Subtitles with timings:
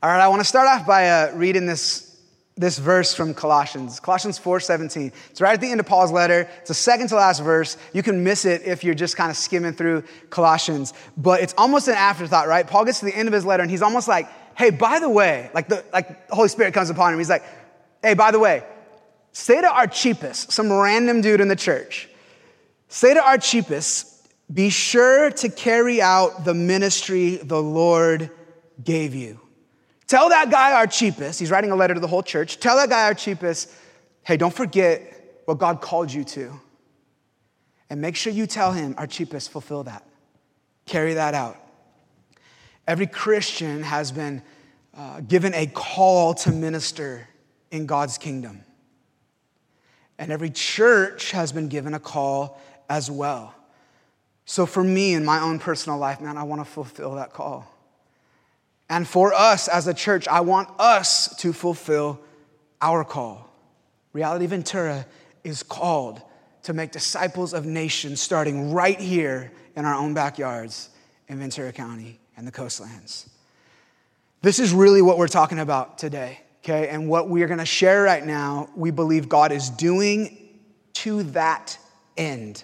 [0.00, 2.16] All right, I want to start off by uh, reading this,
[2.56, 5.12] this verse from Colossians, Colossians 4.17.
[5.30, 6.48] It's right at the end of Paul's letter.
[6.60, 7.76] It's the second to last verse.
[7.92, 11.88] You can miss it if you're just kind of skimming through Colossians, but it's almost
[11.88, 12.64] an afterthought, right?
[12.64, 15.10] Paul gets to the end of his letter and he's almost like, hey, by the
[15.10, 17.18] way, like the, like the Holy Spirit comes upon him.
[17.18, 17.42] He's like,
[18.00, 18.62] hey, by the way,
[19.32, 22.08] say to Archippus, some random dude in the church,
[22.86, 28.30] say to Archippus, be sure to carry out the ministry the Lord
[28.84, 29.40] gave you.
[30.08, 32.58] Tell that guy Archippus, he's writing a letter to the whole church.
[32.58, 33.72] Tell that guy Archippus,
[34.22, 36.58] hey, don't forget what God called you to.
[37.90, 40.04] And make sure you tell him, Archippus, fulfill that.
[40.86, 41.58] Carry that out.
[42.86, 44.42] Every Christian has been
[44.96, 47.28] uh, given a call to minister
[47.70, 48.62] in God's kingdom.
[50.18, 53.54] And every church has been given a call as well.
[54.46, 57.70] So for me in my own personal life, man, I want to fulfill that call.
[58.88, 62.20] And for us as a church, I want us to fulfill
[62.80, 63.50] our call.
[64.12, 65.06] Reality Ventura
[65.44, 66.22] is called
[66.62, 70.90] to make disciples of nations starting right here in our own backyards
[71.28, 73.28] in Ventura County and the coastlands.
[74.40, 76.88] This is really what we're talking about today, okay?
[76.88, 80.36] And what we are gonna share right now, we believe God is doing
[80.94, 81.78] to that
[82.16, 82.62] end,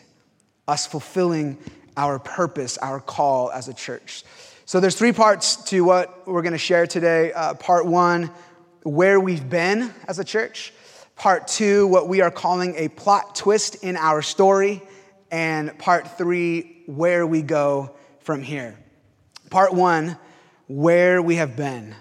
[0.67, 1.59] us fulfilling
[1.97, 4.25] our purpose, our call as a church.
[4.67, 7.33] So there's three parts to what we're going to share today.
[7.33, 8.31] Uh, part one,
[8.83, 10.73] where we've been as a church.
[11.17, 14.83] Part two, what we are calling a plot twist in our story.
[15.31, 18.79] And part three, where we go from here.
[19.51, 20.17] Part one,
[20.67, 21.95] where we have been.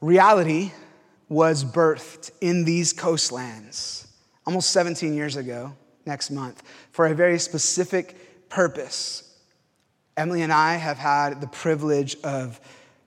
[0.00, 0.70] Reality
[1.28, 4.06] was birthed in these coastlands
[4.46, 5.74] almost 17 years ago,
[6.06, 9.31] next month, for a very specific purpose.
[10.16, 12.60] Emily and I have had the privilege of,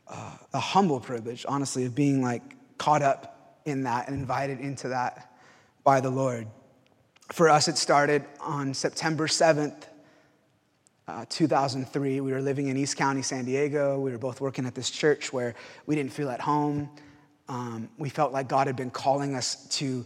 [0.08, 4.90] uh, a humble privilege, honestly, of being like caught up in that and invited into
[4.90, 5.32] that
[5.84, 6.48] by the Lord.
[7.32, 9.88] For us, it started on September 7th,
[11.08, 12.22] uh, 2003.
[12.22, 14.00] We were living in East County, San Diego.
[14.00, 16.90] We were both working at this church where we didn't feel at home.
[17.48, 20.06] Um, we felt like God had been calling us to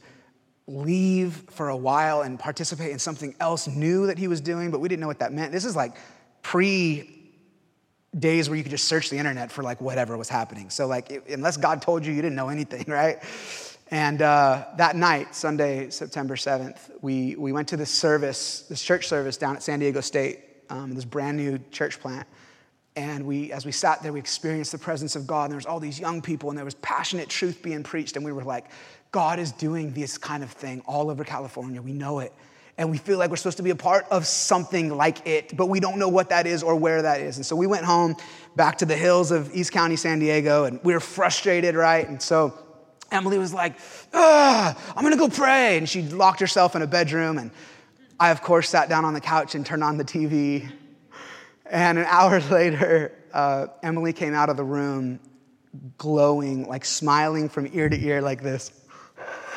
[0.68, 4.80] leave for a while and participate in something else new that He was doing, but
[4.80, 5.52] we didn't know what that meant.
[5.52, 5.96] This is like
[6.42, 7.16] pre
[8.18, 10.70] days where you could just search the internet for like whatever was happening.
[10.70, 13.22] So like it, unless God told you, you didn't know anything, right?
[13.92, 19.08] And uh, that night, Sunday, September 7th, we, we went to this service, this church
[19.08, 20.40] service down at San Diego State,
[20.70, 22.28] um, this brand new church plant.
[22.96, 25.46] And we, as we sat there, we experienced the presence of God.
[25.46, 28.16] And there was all these young people, and there was passionate truth being preached.
[28.16, 28.66] And we were like,
[29.12, 31.82] God is doing this kind of thing all over California.
[31.82, 32.34] We know it
[32.80, 35.68] and we feel like we're supposed to be a part of something like it, but
[35.68, 37.36] we don't know what that is or where that is.
[37.36, 38.16] And so we went home
[38.56, 42.08] back to the hills of East County, San Diego, and we were frustrated, right?
[42.08, 42.58] And so
[43.12, 43.76] Emily was like,
[44.14, 45.78] I'm gonna go pray.
[45.78, 47.38] And she locked herself in a bedroom.
[47.38, 47.52] And
[48.18, 50.72] I, of course, sat down on the couch and turned on the TV.
[51.66, 55.20] And an hour later, uh, Emily came out of the room
[55.98, 58.72] glowing, like smiling from ear to ear, like this.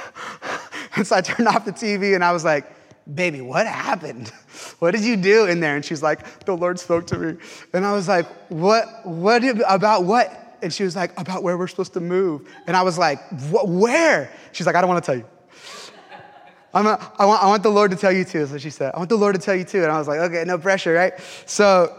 [0.97, 2.82] and so I turned off the TV and I was like,
[3.13, 4.33] baby, what happened?
[4.79, 5.77] What did you do in there?
[5.77, 7.37] And she's like, the Lord spoke to me.
[7.73, 10.59] And I was like, what, what about what?
[10.61, 12.49] And she was like, about where we're supposed to move.
[12.67, 13.19] And I was like,
[13.51, 14.31] where?
[14.53, 15.25] She's like, I don't want to tell you.
[16.75, 18.93] I'm a, I, want, I want the Lord to tell you too, so she said.
[18.95, 19.83] I want the Lord to tell you too.
[19.83, 21.15] And I was like, okay, no pressure, right?
[21.47, 21.97] So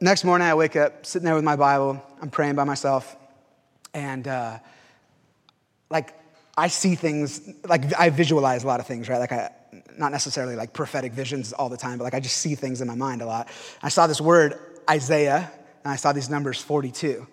[0.00, 2.02] next morning I wake up, sitting there with my Bible.
[2.22, 3.16] I'm praying by myself.
[3.94, 4.58] And uh,
[5.90, 6.14] like,
[6.56, 9.18] I see things, like I visualize a lot of things, right?
[9.18, 9.50] Like I,
[9.96, 12.88] not necessarily like prophetic visions all the time, but like I just see things in
[12.88, 13.48] my mind a lot.
[13.82, 15.50] I saw this word, Isaiah,
[15.84, 17.26] and I saw these numbers 42.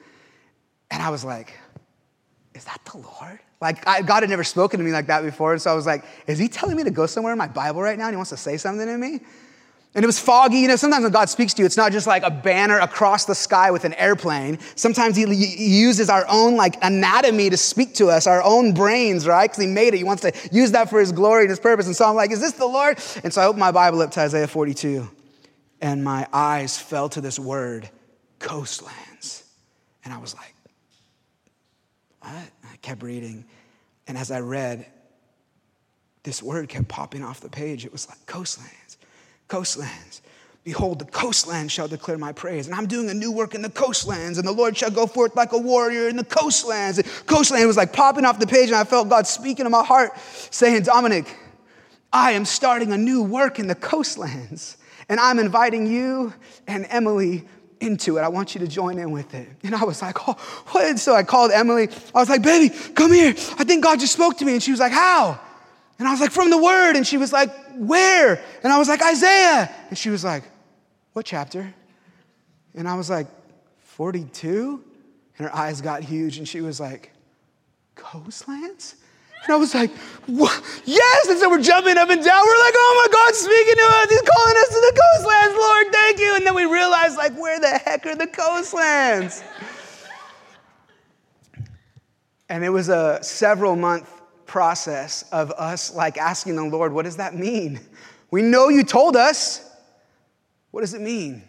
[0.92, 1.58] And I was like,
[2.54, 3.40] is that the Lord?
[3.60, 5.54] Like, I, God had never spoken to me like that before.
[5.54, 7.82] And so I was like, is he telling me to go somewhere in my Bible
[7.82, 9.22] right now and he wants to say something to me?
[9.96, 10.58] And it was foggy.
[10.58, 13.26] You know, sometimes when God speaks to you, it's not just like a banner across
[13.26, 14.58] the sky with an airplane.
[14.76, 19.50] Sometimes he, uses our own like anatomy to speak to us, our own brains, right?
[19.50, 19.98] Because he made it.
[19.98, 21.86] He wants to use that for his glory and his purpose.
[21.86, 22.98] And so I'm like, is this the Lord?
[23.24, 25.08] And so I opened my Bible up to Isaiah 42,
[25.80, 27.88] and my eyes fell to this word,
[28.40, 29.44] coastlands.
[30.04, 30.56] And I was like,
[32.22, 32.32] what?
[32.32, 33.46] I kept reading.
[34.08, 34.88] And as I read,
[36.24, 37.86] this word kept popping off the page.
[37.86, 38.83] It was like coastlands
[39.54, 40.24] coastlands.
[40.64, 42.66] Behold, the coastlands shall declare my praise.
[42.66, 45.36] And I'm doing a new work in the coastlands, and the Lord shall go forth
[45.36, 46.98] like a warrior in the coastlands.
[46.98, 49.84] And coastland was like popping off the page, and I felt God speaking to my
[49.84, 50.18] heart,
[50.50, 51.38] saying, Dominic,
[52.12, 54.78] I am starting a new work in the coastlands,
[55.08, 56.34] and I'm inviting you
[56.66, 57.46] and Emily
[57.80, 58.22] into it.
[58.22, 59.48] I want you to join in with it.
[59.62, 60.34] And I was like, oh,
[60.70, 60.86] what?
[60.90, 61.90] And so I called Emily.
[62.16, 63.36] I was like, baby, come here.
[63.60, 64.54] I think God just spoke to me.
[64.54, 65.40] And she was like, how?
[66.00, 66.96] And I was like, from the word.
[66.96, 68.42] And she was like, where?
[68.64, 69.74] And I was like, Isaiah.
[69.90, 70.44] And she was like,
[71.14, 71.74] what chapter?
[72.76, 73.28] And I was like,
[73.84, 74.84] 42?
[75.38, 76.38] And her eyes got huge.
[76.38, 77.12] And she was like,
[77.96, 78.96] coastlands?
[79.44, 79.92] And I was like,
[80.26, 80.64] what?
[80.86, 81.28] yes.
[81.28, 82.46] And so we're jumping up and down.
[82.46, 84.10] We're like, oh my God, speaking to us.
[84.10, 86.36] He's calling us to the coastlands, Lord, thank you.
[86.36, 89.44] And then we realized, like, where the heck are the coastlands?
[92.50, 94.10] And it was a several month
[94.54, 97.80] process of us like asking the Lord, what does that mean?
[98.30, 99.68] We know you told us.
[100.70, 101.42] What does it mean?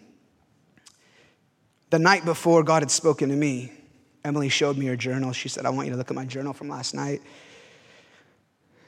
[1.91, 3.71] The night before God had spoken to me,
[4.25, 5.35] Emily showed me her journal.
[5.35, 7.21] She said, I want you to look at my journal from last night.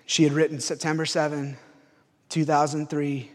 [0.06, 1.58] She had written September 7,
[2.30, 3.30] 2003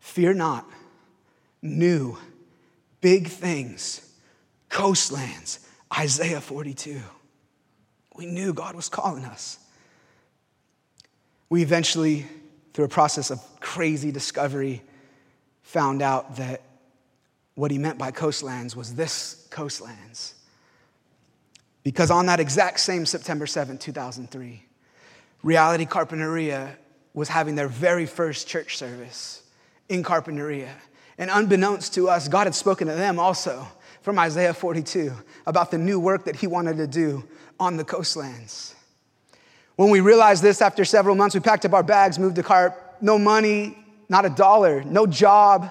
[0.00, 0.66] Fear not,
[1.60, 2.16] new,
[3.02, 4.14] big things,
[4.70, 5.60] coastlands,
[5.94, 7.02] Isaiah 42.
[8.18, 9.60] We knew God was calling us.
[11.48, 12.26] We eventually,
[12.74, 14.82] through a process of crazy discovery,
[15.62, 16.62] found out that
[17.54, 20.34] what he meant by coastlands was this coastlands.
[21.84, 24.64] Because on that exact same September 7, 2003,
[25.44, 26.74] Reality Carpinteria
[27.14, 29.44] was having their very first church service
[29.88, 30.72] in Carpinteria.
[31.18, 33.68] And unbeknownst to us, God had spoken to them also
[34.02, 35.12] from Isaiah 42
[35.46, 37.22] about the new work that He wanted to do
[37.58, 38.74] on the coastlands.
[39.76, 42.96] When we realized this after several months, we packed up our bags, moved to Carp,
[43.00, 43.78] no money,
[44.08, 45.70] not a dollar, no job,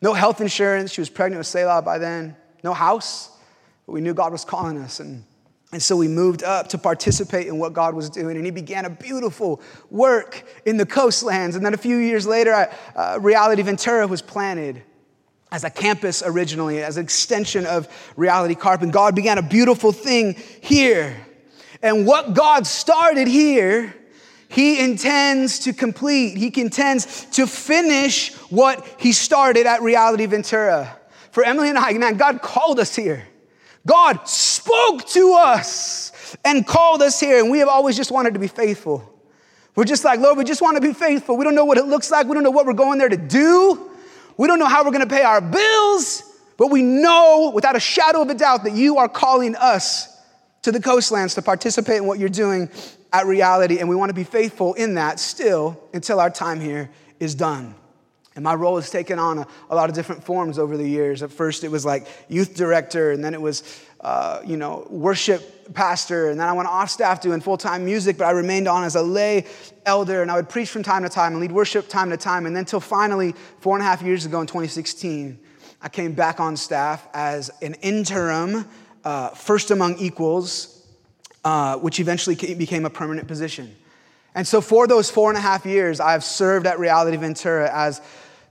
[0.00, 0.92] no health insurance.
[0.92, 3.30] She was pregnant with Selah by then, no house.
[3.86, 5.00] But we knew God was calling us.
[5.00, 5.24] And
[5.70, 8.86] and so we moved up to participate in what God was doing, and He began
[8.86, 11.56] a beautiful work in the coastlands.
[11.56, 14.82] And then a few years later, uh, Reality Ventura was planted
[15.50, 18.82] as a campus originally, as an extension of Reality Carp.
[18.82, 21.16] And God began a beautiful thing here.
[21.82, 23.94] And what God started here,
[24.48, 26.36] He intends to complete.
[26.36, 30.96] He intends to finish what He started at Reality Ventura.
[31.30, 33.26] For Emily and I, man, God called us here.
[33.86, 38.40] God spoke to us and called us here, and we have always just wanted to
[38.40, 39.14] be faithful.
[39.74, 41.36] We're just like, Lord, we just want to be faithful.
[41.36, 42.26] We don't know what it looks like.
[42.26, 43.87] We don't know what we're going there to do.
[44.38, 46.22] We don't know how we're going to pay our bills,
[46.56, 50.16] but we know without a shadow of a doubt that you are calling us
[50.62, 52.70] to the coastlands to participate in what you're doing
[53.12, 56.88] at reality, and we want to be faithful in that still until our time here
[57.18, 57.74] is done.
[58.36, 61.24] And my role has taken on a, a, lot of different forms over the years.
[61.24, 63.64] At first, it was like youth director, and then it was,
[64.00, 68.16] uh, you know, worship pastor, and then I went off staff doing full time music,
[68.16, 69.46] but I remained on as a lay
[69.84, 72.46] elder, and I would preach from time to time and lead worship time to time.
[72.46, 75.38] And then, until finally, four and a half years ago in 2016,
[75.82, 78.66] I came back on staff as an interim,
[79.04, 80.86] uh, first among equals,
[81.44, 83.74] uh, which eventually became a permanent position.
[84.34, 88.00] And so, for those four and a half years, I've served at Reality Ventura as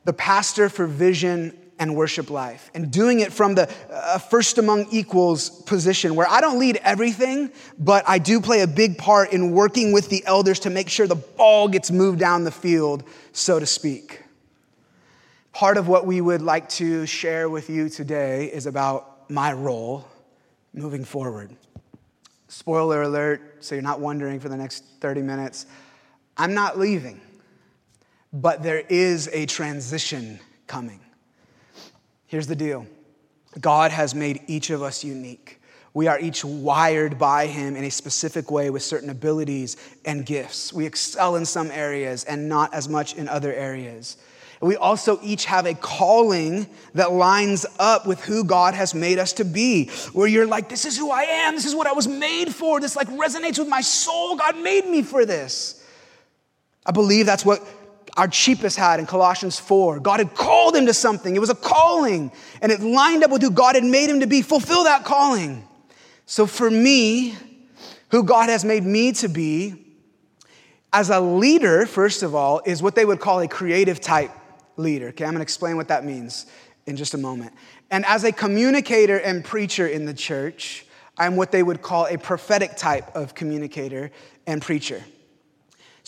[0.04, 4.88] the pastor for vision and worship life and doing it from the uh, first among
[4.92, 9.52] equals position where I don't lead everything, but I do play a big part in
[9.52, 13.60] working with the elders to make sure the ball gets moved down the field, so
[13.60, 14.24] to speak.
[15.52, 20.08] Part of what we would like to share with you today is about my role
[20.74, 21.56] moving forward.
[22.48, 25.66] Spoiler alert, so you're not wondering for the next 30 minutes,
[26.38, 27.22] I'm not leaving
[28.34, 31.00] but there is a transition coming.
[32.28, 32.86] Here's the deal
[33.60, 35.62] God has made each of us unique.
[35.94, 40.72] We are each wired by Him in a specific way with certain abilities and gifts.
[40.72, 44.18] We excel in some areas and not as much in other areas.
[44.62, 49.34] We also each have a calling that lines up with who God has made us
[49.34, 52.08] to be, where you're like, this is who I am, this is what I was
[52.08, 54.36] made for, this like resonates with my soul.
[54.36, 55.84] God made me for this.
[56.86, 57.62] I believe that's what
[58.18, 60.00] Archippus had in Colossians 4.
[60.00, 61.36] God had called him to something.
[61.36, 62.32] It was a calling,
[62.62, 64.42] and it lined up with who God had made him to be.
[64.42, 65.68] Fulfill that calling.
[66.26, 67.38] So for me,
[68.10, 69.76] who God has made me to be,
[70.92, 74.32] as a leader, first of all, is what they would call a creative type
[74.78, 75.10] leader.
[75.10, 76.48] Okay, I'm gonna explain what that means
[76.88, 77.54] in just a moment.
[77.92, 80.86] And as a communicator and preacher in the church,
[81.18, 84.12] I'm what they would call a prophetic type of communicator
[84.46, 85.04] and preacher.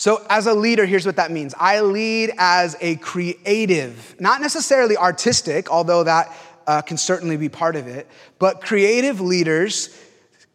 [0.00, 4.96] So, as a leader, here's what that means I lead as a creative, not necessarily
[4.96, 6.34] artistic, although that
[6.66, 9.94] uh, can certainly be part of it, but creative leaders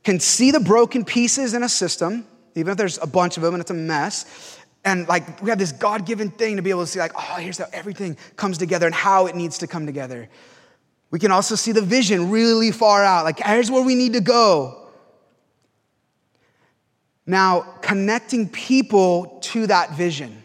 [0.04, 2.26] can see the broken pieces in a system,
[2.56, 5.60] even if there's a bunch of them and it's a mess, And like we have
[5.60, 8.58] this God given thing to be able to see, like, oh, here's how everything comes
[8.58, 10.28] together and how it needs to come together.
[11.12, 13.26] We can also see the vision really far out.
[13.26, 14.85] Like, here's where we need to go.
[17.28, 20.44] Now, connecting people to that vision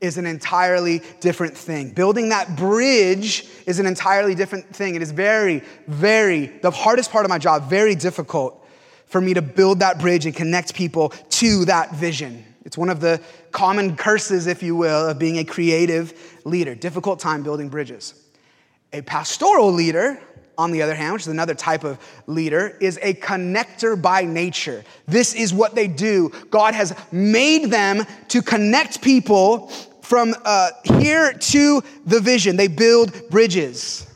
[0.00, 1.90] is an entirely different thing.
[1.90, 4.94] Building that bridge is an entirely different thing.
[4.94, 8.66] It is very, very, the hardest part of my job, very difficult
[9.06, 12.44] for me to build that bridge and connect people to that vision.
[12.64, 13.20] It's one of the
[13.52, 16.74] common curses, if you will, of being a creative leader.
[16.74, 18.14] Difficult time building bridges.
[18.92, 20.20] A pastoral leader,
[20.58, 24.84] on the other hand, which is another type of leader, is a connector by nature.
[25.06, 26.30] This is what they do.
[26.50, 29.68] God has made them to connect people
[30.02, 32.56] from uh, here to the vision.
[32.56, 34.06] They build bridges.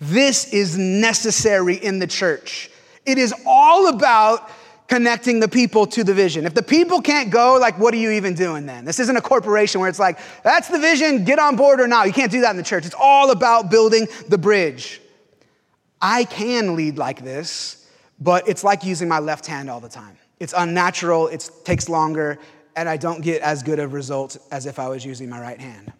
[0.00, 2.70] This is necessary in the church.
[3.04, 4.50] It is all about
[4.86, 6.46] connecting the people to the vision.
[6.46, 8.84] If the people can't go, like, what are you even doing then?
[8.84, 12.06] This isn't a corporation where it's like, that's the vision, get on board or not.
[12.06, 12.86] You can't do that in the church.
[12.86, 15.00] It's all about building the bridge.
[16.00, 17.86] I can lead like this,
[18.20, 20.16] but it's like using my left hand all the time.
[20.40, 22.38] It's unnatural, it takes longer,
[22.76, 25.60] and I don't get as good of results as if I was using my right
[25.60, 25.92] hand.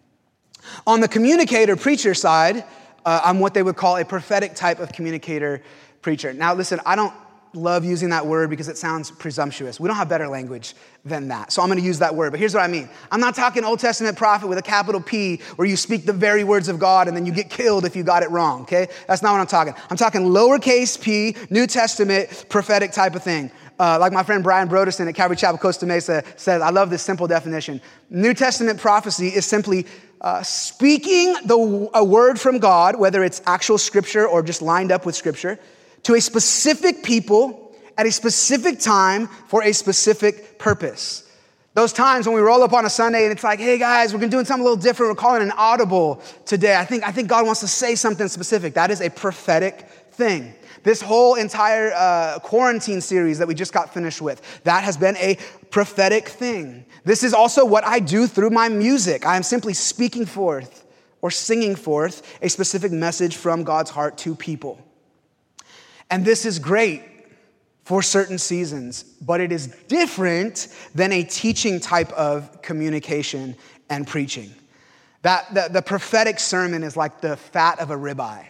[0.86, 2.64] On the communicator preacher side,
[3.04, 5.62] uh, I'm what they would call a prophetic type of communicator
[6.02, 6.32] preacher.
[6.32, 7.14] Now, listen, I don't
[7.54, 9.80] love using that word because it sounds presumptuous.
[9.80, 10.74] We don't have better language
[11.04, 11.52] than that.
[11.52, 12.30] So I'm going to use that word.
[12.30, 15.40] But here's what I mean I'm not talking Old Testament prophet with a capital P
[15.56, 18.02] where you speak the very words of God and then you get killed if you
[18.02, 18.88] got it wrong, okay?
[19.06, 19.74] That's not what I'm talking.
[19.90, 23.50] I'm talking lowercase p, New Testament, prophetic type of thing.
[23.80, 27.02] Uh, like my friend Brian Broderson at Calvary Chapel Costa Mesa says, I love this
[27.02, 27.80] simple definition.
[28.10, 29.86] New Testament prophecy is simply
[30.20, 35.06] uh, speaking the, a word from God, whether it's actual scripture or just lined up
[35.06, 35.60] with scripture
[36.08, 41.30] to a specific people at a specific time for a specific purpose.
[41.74, 44.20] Those times when we roll up on a Sunday and it's like, hey guys, we're
[44.20, 45.10] gonna doing something a little different.
[45.10, 46.76] We're calling an audible today.
[46.76, 48.72] I think, I think God wants to say something specific.
[48.72, 50.54] That is a prophetic thing.
[50.82, 55.18] This whole entire uh, quarantine series that we just got finished with, that has been
[55.18, 55.36] a
[55.68, 56.86] prophetic thing.
[57.04, 59.26] This is also what I do through my music.
[59.26, 60.86] I am simply speaking forth
[61.20, 64.82] or singing forth a specific message from God's heart to people.
[66.10, 67.02] And this is great
[67.84, 73.56] for certain seasons, but it is different than a teaching type of communication
[73.88, 74.52] and preaching.
[75.22, 78.46] That the, the prophetic sermon is like the fat of a ribeye,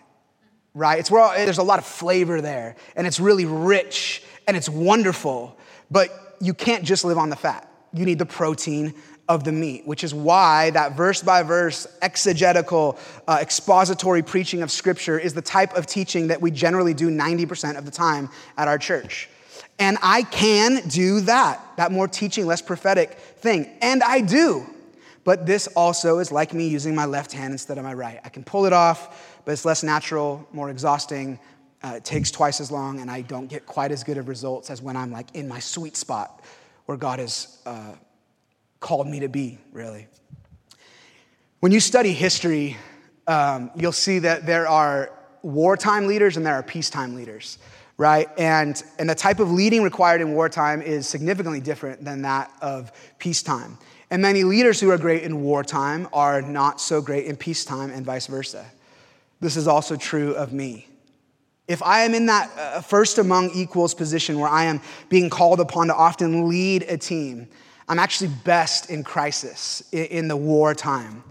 [0.75, 0.99] right?
[0.99, 5.57] It's where there's a lot of flavor there, and it's really rich and it's wonderful,
[5.91, 7.71] but you can't just live on the fat.
[7.93, 8.95] You need the protein
[9.29, 14.71] of the meat, which is why that verse by verse, exegetical, uh, expository preaching of
[14.71, 18.69] Scripture is the type of teaching that we generally do 90% of the time at
[18.69, 19.29] our church.
[19.79, 23.69] And I can do that, that more teaching, less prophetic thing.
[23.81, 24.67] And I do.
[25.25, 28.19] But this also is like me using my left hand instead of my right.
[28.25, 31.39] I can pull it off, but it's less natural, more exhausting.
[31.83, 34.71] Uh, it takes twice as long, and I don't get quite as good of results
[34.71, 36.43] as when I'm like in my sweet spot
[36.87, 37.59] where God is.
[37.67, 37.93] Uh,
[38.81, 40.07] called me to be, really.
[41.61, 42.77] When you study history,
[43.27, 47.59] um, you'll see that there are wartime leaders and there are peacetime leaders,
[47.97, 48.29] right?
[48.39, 52.93] And, and the type of leading required in wartime is significantly different than that of
[53.19, 53.79] peacetime.
[54.11, 58.07] And many leaders who are great in wartime are not so great in peacetime, and
[58.07, 58.65] vice versa.
[59.41, 60.89] This is also true of me.
[61.67, 64.81] If I am in that uh, first among equals position where I am
[65.11, 67.49] being called upon to often lead a team,
[67.89, 71.25] I'm actually best in crisis, in the wartime,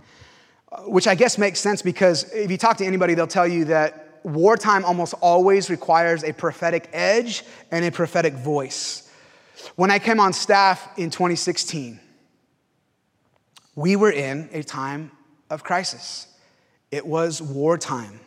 [0.71, 3.65] uh, which I guess makes sense because if you talk to anybody, they'll tell you
[3.65, 9.09] that wartime almost always requires a prophetic edge and a prophetic voice.
[9.75, 11.99] When I came on staff in 2016,
[13.75, 15.11] we were in a time
[15.49, 16.27] of crisis.
[16.89, 18.19] It was wartime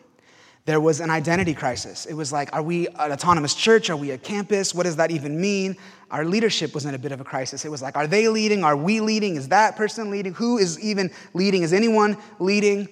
[0.70, 2.06] there was an identity crisis.
[2.06, 3.90] It was like, are we an autonomous church?
[3.90, 4.72] Are we a campus?
[4.72, 5.76] What does that even mean?
[6.12, 7.64] Our leadership was in a bit of a crisis.
[7.64, 8.62] It was like, are they leading?
[8.62, 9.34] Are we leading?
[9.34, 10.32] Is that person leading?
[10.34, 11.64] Who is even leading?
[11.64, 12.88] Is anyone leading?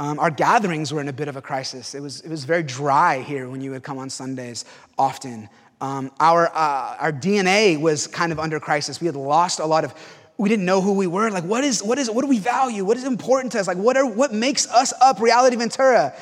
[0.00, 1.94] Um, our gatherings were in a bit of a crisis.
[1.94, 4.64] It was, it was very dry here when you would come on Sundays
[4.98, 5.48] often.
[5.80, 9.00] Um, our, uh, our DNA was kind of under crisis.
[9.00, 9.94] We had lost a lot of
[10.38, 11.30] we didn't know who we were.
[11.30, 12.84] Like, what is, what is, what do we value?
[12.84, 13.68] What is important to us?
[13.68, 16.14] Like, what are, what makes us up, Reality Ventura?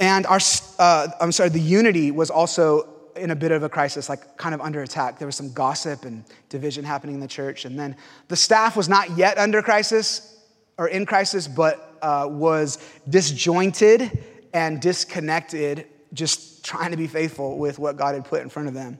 [0.00, 0.40] And our,
[0.78, 4.54] uh, I'm sorry, the unity was also in a bit of a crisis, like kind
[4.54, 5.18] of under attack.
[5.18, 7.66] There was some gossip and division happening in the church.
[7.66, 7.94] And then
[8.28, 10.42] the staff was not yet under crisis
[10.78, 12.78] or in crisis, but uh, was
[13.10, 18.68] disjointed and disconnected, just trying to be faithful with what God had put in front
[18.68, 18.98] of them.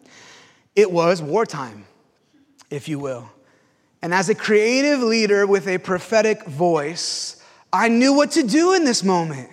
[0.76, 1.86] It was wartime,
[2.68, 3.30] if you will.
[4.02, 7.42] And as a creative leader with a prophetic voice,
[7.72, 9.48] I knew what to do in this moment.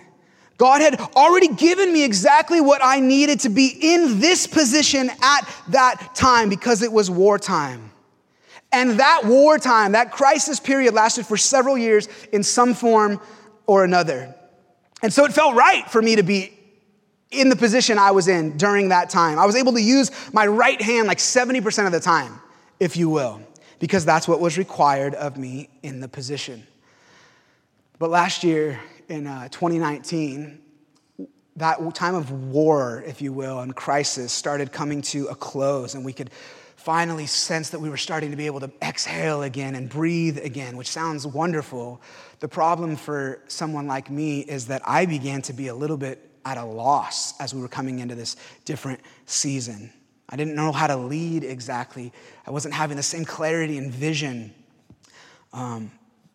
[0.58, 5.48] God had already given me exactly what I needed to be in this position at
[5.68, 7.92] that time because it was wartime.
[8.72, 13.20] And that wartime, that crisis period lasted for several years in some form
[13.66, 14.34] or another.
[15.00, 16.52] And so it felt right for me to be
[17.30, 19.38] in the position I was in during that time.
[19.38, 22.40] I was able to use my right hand like 70% of the time,
[22.80, 23.40] if you will,
[23.78, 26.66] because that's what was required of me in the position.
[28.00, 30.60] But last year in uh, 2019,
[31.56, 36.04] that time of war, if you will, and crisis started coming to a close, and
[36.04, 36.30] we could
[36.76, 40.76] finally sense that we were starting to be able to exhale again and breathe again,
[40.76, 42.00] which sounds wonderful.
[42.40, 46.24] The problem for someone like me is that I began to be a little bit
[46.44, 49.92] at a loss as we were coming into this different season.
[50.28, 52.12] I didn't know how to lead exactly.
[52.46, 54.54] I wasn't having the same clarity and vision.
[55.52, 55.90] Um,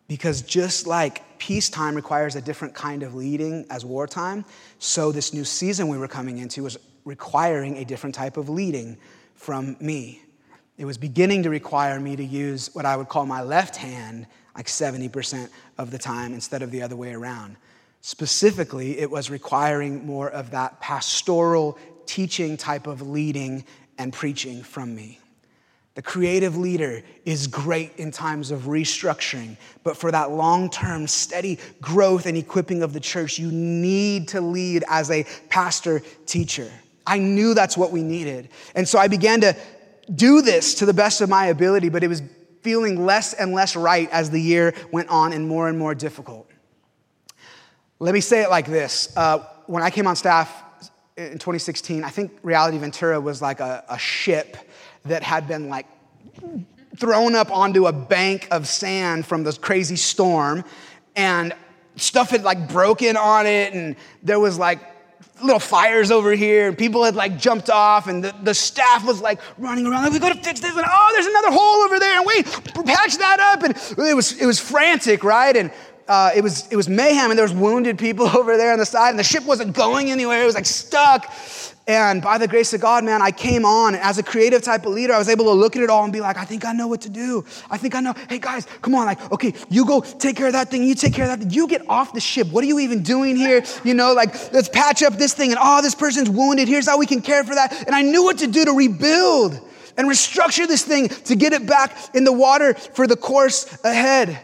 [0.08, 4.44] because just like peacetime requires a different kind of leading as wartime,
[4.78, 8.96] so this new season we were coming into was requiring a different type of leading
[9.34, 10.20] from me.
[10.76, 14.26] It was beginning to require me to use what I would call my left hand
[14.56, 17.56] like 70% of the time instead of the other way around.
[18.00, 23.64] Specifically, it was requiring more of that pastoral teaching type of leading
[23.98, 25.18] and preaching from me.
[25.94, 31.58] The creative leader is great in times of restructuring, but for that long term, steady
[31.80, 36.68] growth and equipping of the church, you need to lead as a pastor teacher.
[37.06, 38.48] I knew that's what we needed.
[38.74, 39.56] And so I began to
[40.12, 42.22] do this to the best of my ability, but it was
[42.62, 46.50] feeling less and less right as the year went on and more and more difficult.
[48.00, 49.12] Let me say it like this.
[49.16, 50.50] Uh, when I came on staff
[51.16, 54.56] in 2016, I think Reality Ventura was like a, a ship
[55.04, 55.86] that had been like
[56.96, 60.64] thrown up onto a bank of sand from this crazy storm,
[61.16, 61.52] and
[61.96, 64.80] stuff had like broken on it, and there was like
[65.42, 69.20] little fires over here, and people had like jumped off, and the, the staff was
[69.20, 72.16] like running around, like, we gotta fix this, and oh, there's another hole over there,
[72.16, 72.44] and wait,
[72.86, 73.76] patch that up, and
[74.08, 75.56] it was it was frantic, right?
[75.56, 75.70] And
[76.06, 78.86] uh, it, was, it was mayhem and there was wounded people over there on the
[78.86, 80.42] side and the ship wasn't going anywhere.
[80.42, 81.32] It was like stuck.
[81.86, 84.92] And by the grace of God, man, I came on as a creative type of
[84.92, 85.12] leader.
[85.12, 86.86] I was able to look at it all and be like, I think I know
[86.86, 87.44] what to do.
[87.70, 88.14] I think I know.
[88.28, 89.04] Hey guys, come on.
[89.04, 90.84] Like, okay, you go take care of that thing.
[90.84, 91.50] You take care of that thing.
[91.50, 92.46] You get off the ship.
[92.48, 93.62] What are you even doing here?
[93.84, 95.50] You know, like, let's patch up this thing.
[95.50, 96.68] And oh, this person's wounded.
[96.68, 97.86] Here's how we can care for that.
[97.86, 99.60] And I knew what to do to rebuild
[99.98, 104.38] and restructure this thing to get it back in the water for the course ahead.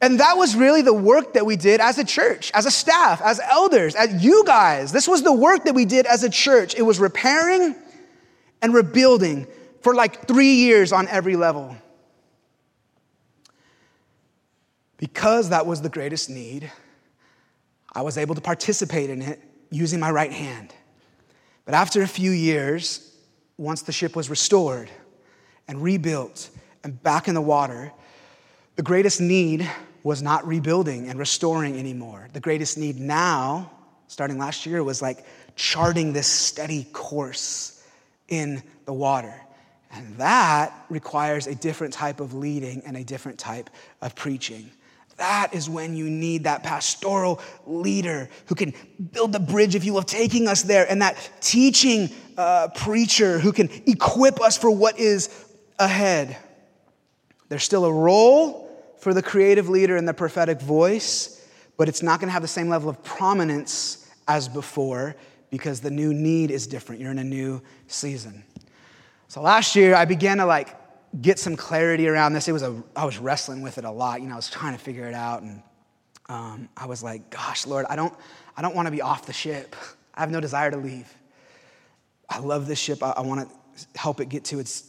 [0.00, 3.20] And that was really the work that we did as a church, as a staff,
[3.20, 4.92] as elders, as you guys.
[4.92, 6.76] This was the work that we did as a church.
[6.76, 7.74] It was repairing
[8.62, 9.46] and rebuilding
[9.82, 11.76] for like three years on every level.
[14.98, 16.70] Because that was the greatest need,
[17.92, 20.72] I was able to participate in it using my right hand.
[21.64, 23.16] But after a few years,
[23.56, 24.90] once the ship was restored
[25.66, 26.50] and rebuilt
[26.84, 27.92] and back in the water,
[28.76, 29.68] the greatest need
[30.08, 32.28] was not rebuilding and restoring anymore.
[32.32, 33.70] The greatest need now,
[34.06, 37.84] starting last year, was like charting this steady course
[38.26, 39.34] in the water.
[39.92, 43.68] And that requires a different type of leading and a different type
[44.00, 44.70] of preaching.
[45.18, 48.72] That is when you need that pastoral leader who can
[49.12, 53.52] build the bridge, if you will, taking us there, and that teaching uh, preacher who
[53.52, 55.28] can equip us for what is
[55.78, 56.38] ahead.
[57.50, 58.67] There's still a role
[59.00, 62.48] for the creative leader and the prophetic voice, but it's not going to have the
[62.48, 65.14] same level of prominence as before
[65.50, 67.00] because the new need is different.
[67.00, 68.44] You're in a new season.
[69.28, 70.74] So last year, I began to like
[71.20, 72.48] get some clarity around this.
[72.48, 74.20] It was a, I was wrestling with it a lot.
[74.20, 75.62] You know, I was trying to figure it out, and
[76.28, 78.14] um, I was like, "Gosh, Lord, I don't,
[78.56, 79.74] I don't want to be off the ship.
[80.14, 81.12] I have no desire to leave.
[82.28, 83.02] I love this ship.
[83.02, 84.87] I, I want to help it get to its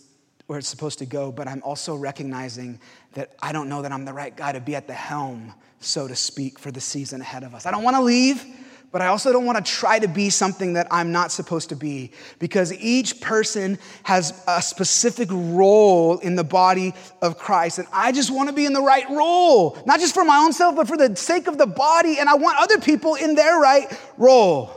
[0.49, 2.79] where it's supposed to go, but I'm also recognizing
[3.13, 6.07] that I don't know that I'm the right guy to be at the helm, so
[6.07, 7.67] to speak, for the season ahead of us.
[7.67, 8.43] I don't want to leave,
[8.91, 11.75] but I also don't want to try to be something that I'm not supposed to
[11.75, 17.77] be because each person has a specific role in the body of Christ.
[17.77, 20.51] And I just want to be in the right role, not just for my own
[20.51, 22.17] self, but for the sake of the body.
[22.17, 24.71] And I want other people in their right role.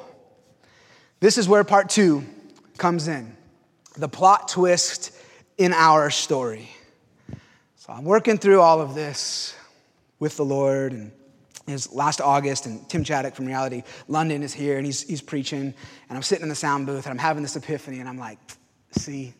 [1.20, 2.26] This is where part two
[2.76, 3.34] comes in
[3.96, 5.12] the plot twist
[5.64, 6.68] in our story.
[7.76, 9.54] So I'm working through all of this
[10.18, 11.12] with the Lord and
[11.68, 15.72] it's last August, and Tim Chaddick from Reality London is here, and he's, he's preaching,
[16.08, 18.38] and I'm sitting in the sound booth, and I'm having this epiphany, and I'm like,
[18.90, 19.32] see,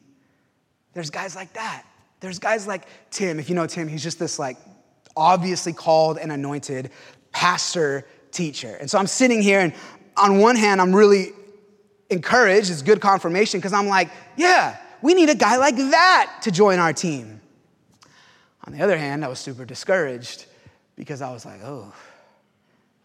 [0.92, 1.84] there's guys like that
[2.20, 3.40] There's guys like Tim.
[3.40, 4.56] If you know Tim, he's just this like
[5.16, 6.90] obviously called and anointed
[7.32, 8.76] pastor teacher.
[8.80, 9.72] And so I'm sitting here, and
[10.16, 11.32] on one hand, I'm really
[12.08, 12.70] encouraged.
[12.70, 16.78] It's good confirmation because I'm like, yeah, we need a guy like that to join
[16.78, 17.40] our team.
[18.64, 20.46] On the other hand, I was super discouraged
[20.96, 21.92] because I was like, oh,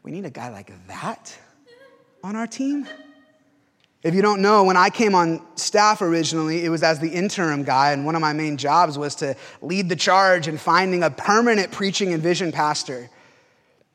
[0.03, 1.38] we need a guy like that
[2.23, 2.88] on our team?
[4.03, 7.63] If you don't know, when I came on staff originally, it was as the interim
[7.63, 11.10] guy, and one of my main jobs was to lead the charge in finding a
[11.10, 13.10] permanent preaching and vision pastor.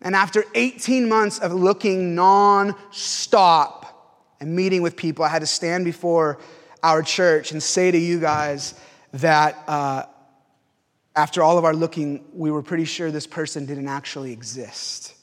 [0.00, 3.78] And after 18 months of looking non-stop
[4.40, 6.40] and meeting with people, I had to stand before
[6.82, 8.74] our church and say to you guys
[9.12, 10.04] that uh,
[11.14, 15.14] after all of our looking, we were pretty sure this person didn't actually exist.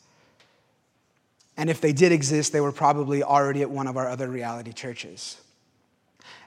[1.58, 4.72] And if they did exist, they were probably already at one of our other reality
[4.72, 5.42] churches.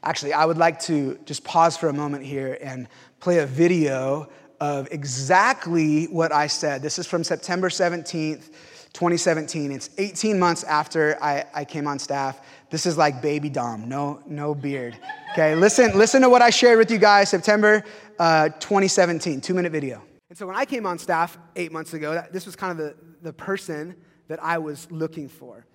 [0.03, 2.89] Actually, I would like to just pause for a moment here and
[3.21, 4.29] play a video
[4.61, 6.83] of exactly what I said.
[6.83, 8.51] This is from September 17th,
[8.93, 9.73] 2017.
[9.73, 12.41] It's 18 months after I, I came on staff.
[12.73, 14.99] This is like baby Dom, no, no beard.
[15.33, 17.85] Okay, listen, listen to what I shared with you guys September
[18.19, 20.03] uh, 2017, two minute video.
[20.31, 22.97] And so when I came on staff eight months ago, this was kind of the,
[23.21, 23.95] the person
[24.29, 25.67] that I was looking for.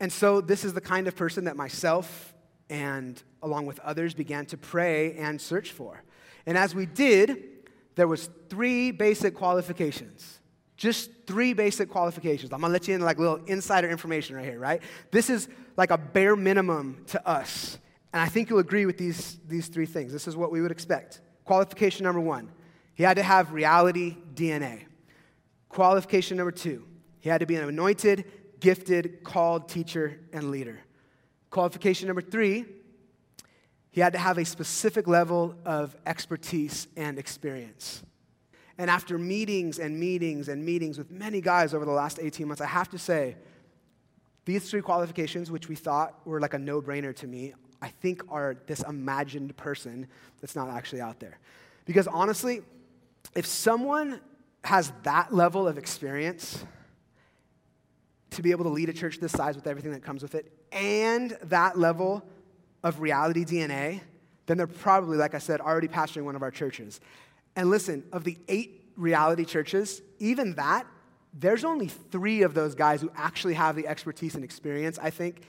[0.00, 2.34] And so this is the kind of person that myself
[2.68, 6.04] and along with others began to pray and search for.
[6.44, 7.42] And as we did,
[7.94, 10.40] there was three basic qualifications.
[10.76, 12.52] Just three basic qualifications.
[12.52, 14.82] I'm gonna let you in like little insider information right here, right?
[15.10, 17.78] This is like a bare minimum to us.
[18.12, 20.12] And I think you'll agree with these, these three things.
[20.12, 21.20] This is what we would expect.
[21.44, 22.50] Qualification number one,
[22.94, 24.84] he had to have reality DNA.
[25.68, 26.84] Qualification number two,
[27.20, 28.24] he had to be an anointed,
[28.60, 30.78] gifted, called teacher and leader.
[31.50, 32.64] Qualification number three,
[33.90, 38.02] he had to have a specific level of expertise and experience.
[38.78, 42.60] And after meetings and meetings and meetings with many guys over the last 18 months,
[42.60, 43.36] I have to say,
[44.44, 48.22] these three qualifications, which we thought were like a no brainer to me, I think
[48.28, 50.06] are this imagined person
[50.40, 51.38] that's not actually out there.
[51.84, 52.62] Because honestly,
[53.34, 54.20] if someone
[54.64, 56.64] has that level of experience
[58.30, 60.50] to be able to lead a church this size with everything that comes with it,
[60.72, 62.24] and that level
[62.82, 64.00] of reality DNA,
[64.46, 67.00] then they're probably, like I said, already pastoring one of our churches.
[67.56, 70.86] And listen, of the eight reality churches, even that,
[71.32, 75.42] there's only three of those guys who actually have the expertise and experience, I think,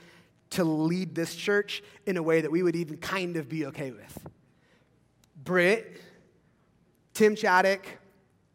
[0.50, 3.92] to lead this church in a way that we would even kind of be okay
[3.92, 4.26] with.
[5.36, 6.00] Britt,
[7.14, 7.82] Tim Chaddick,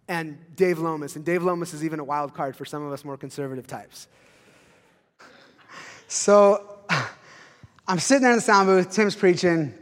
[0.08, 1.16] and Dave Lomas.
[1.16, 4.08] And Dave Lomas is even a wild card for some of us more conservative types.
[6.08, 6.80] So
[7.88, 9.74] I'm sitting there in the sound booth, Tim's preaching.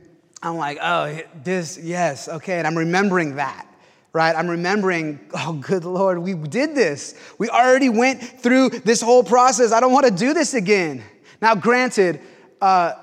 [0.41, 2.57] I'm like, oh, this, yes, okay.
[2.57, 3.67] And I'm remembering that,
[4.13, 4.35] right?
[4.35, 7.15] I'm remembering, oh, good Lord, we did this.
[7.37, 9.71] We already went through this whole process.
[9.71, 11.03] I don't want to do this again.
[11.41, 12.21] Now, granted,
[12.61, 12.93] uh,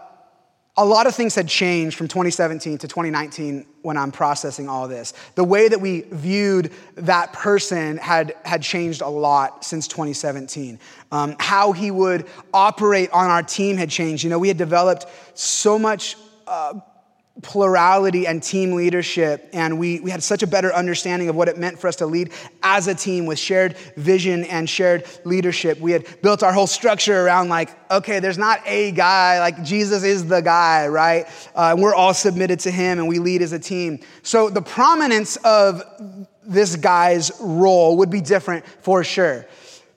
[0.78, 5.14] a lot of things had changed from 2017 to 2019 when I'm processing all this.
[5.34, 10.78] The way that we viewed that person had, had changed a lot since 2017.
[11.12, 14.22] Um, how he would operate on our team had changed.
[14.22, 16.16] You know, we had developed so much.
[16.46, 16.80] Uh,
[17.42, 19.48] plurality and team leadership.
[19.52, 22.06] And we, we had such a better understanding of what it meant for us to
[22.06, 25.78] lead as a team with shared vision and shared leadership.
[25.78, 30.02] We had built our whole structure around, like, okay, there's not a guy, like, Jesus
[30.02, 31.26] is the guy, right?
[31.54, 34.00] Uh, and we're all submitted to him and we lead as a team.
[34.22, 35.82] So the prominence of
[36.42, 39.46] this guy's role would be different for sure.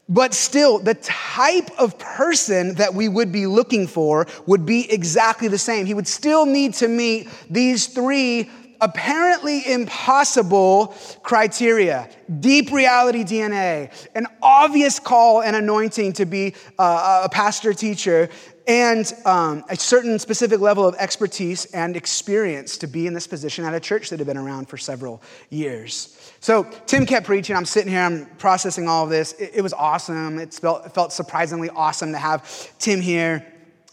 [0.10, 5.48] But still, the type of person that we would be looking for would be exactly
[5.48, 5.86] the same.
[5.86, 8.50] He would still need to meet these three
[8.82, 17.30] apparently impossible criteria deep reality DNA, an obvious call and anointing to be uh, a
[17.30, 18.30] pastor teacher,
[18.67, 23.65] and um, a certain specific level of expertise and experience to be in this position
[23.65, 26.18] at a church that had been around for several years.
[26.41, 27.56] So Tim kept preaching.
[27.56, 29.34] I'm sitting here, I'm processing all of this.
[29.34, 30.39] It, it was awesome.
[30.39, 33.45] It felt, it felt surprisingly awesome to have Tim here.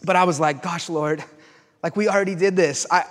[0.05, 1.25] But I was like, gosh, Lord,
[1.83, 2.87] like we already did this.
[2.91, 3.05] I,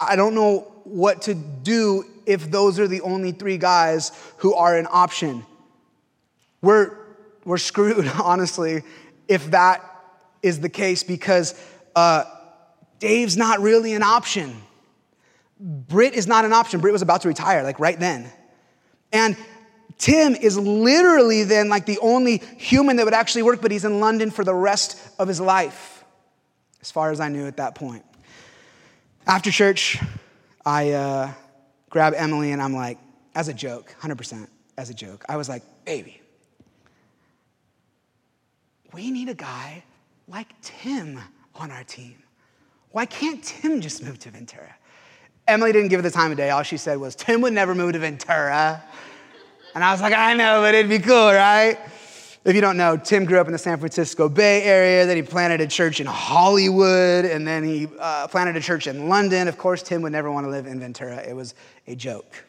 [0.00, 4.76] I don't know what to do if those are the only three guys who are
[4.76, 5.44] an option.
[6.62, 6.96] We're,
[7.44, 8.82] we're screwed, honestly,
[9.28, 9.82] if that
[10.42, 11.60] is the case, because
[11.94, 12.24] uh,
[13.00, 14.62] Dave's not really an option.
[15.58, 16.80] Britt is not an option.
[16.80, 18.30] Britt was about to retire, like right then.
[19.12, 19.36] And
[19.98, 24.00] Tim is literally then like the only human that would actually work, but he's in
[24.00, 26.04] London for the rest of his life,
[26.82, 28.04] as far as I knew at that point.
[29.26, 29.98] After church,
[30.64, 31.32] I, uh,
[31.90, 32.98] grab Emily, and I'm like,
[33.34, 36.20] as a joke, 100% as a joke, I was like, baby,
[38.92, 39.82] we need a guy
[40.28, 41.20] like Tim
[41.54, 42.16] on our team.
[42.90, 44.74] Why can't Tim just move to Ventura?
[45.48, 46.50] Emily didn't give it the time of day.
[46.50, 48.82] All she said was, Tim would never move to Ventura.
[49.74, 51.78] And I was like, I know, but it'd be cool, right?
[52.44, 55.22] If you don't know, Tim grew up in the San Francisco Bay Area, then he
[55.22, 59.48] planted a church in Hollywood, and then he uh, planted a church in London.
[59.48, 61.16] Of course, Tim would never want to live in Ventura.
[61.28, 61.54] It was
[61.86, 62.44] a joke.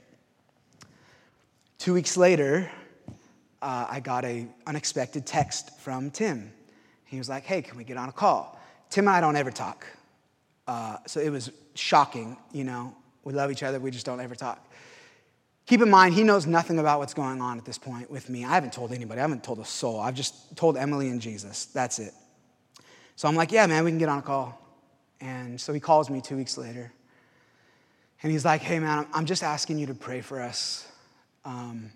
[1.80, 2.72] Two weeks later,
[3.62, 6.52] uh, I got an unexpected text from Tim.
[7.06, 8.60] He was like, hey, can we get on a call?
[8.90, 9.86] Tim and I don't ever talk.
[10.67, 12.95] Uh, so it was shocking, you know.
[13.23, 14.63] We love each other, we just don't ever talk.
[15.65, 18.45] Keep in mind, he knows nothing about what's going on at this point with me.
[18.45, 19.99] I haven't told anybody, I haven't told a soul.
[19.99, 21.65] I've just told Emily and Jesus.
[21.65, 22.13] That's it.
[23.17, 24.58] So I'm like, yeah, man, we can get on a call.
[25.19, 26.91] And so he calls me two weeks later.
[28.23, 30.88] And he's like, hey, man, I'm just asking you to pray for us.
[31.43, 31.91] Um,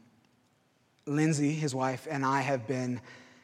[1.06, 3.00] Lindsay, his wife, and I have been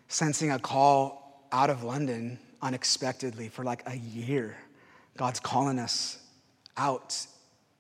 [0.09, 4.57] sensing a call out of London unexpectedly for like a year.
[5.17, 6.19] God's calling us
[6.77, 7.27] out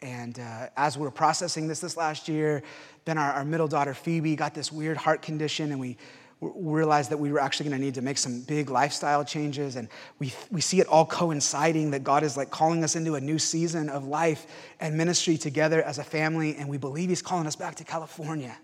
[0.01, 2.61] and uh, as we were processing this this last year,
[3.05, 5.97] then our, our, middle daughter Phoebe got this weird heart condition, and we
[6.39, 9.75] realized that we were actually going to need to make some big lifestyle changes.
[9.75, 13.21] And we, we see it all coinciding that God is like calling us into a
[13.21, 14.45] new season of life
[14.79, 18.55] and ministry together as a family, and we believe He's calling us back to California.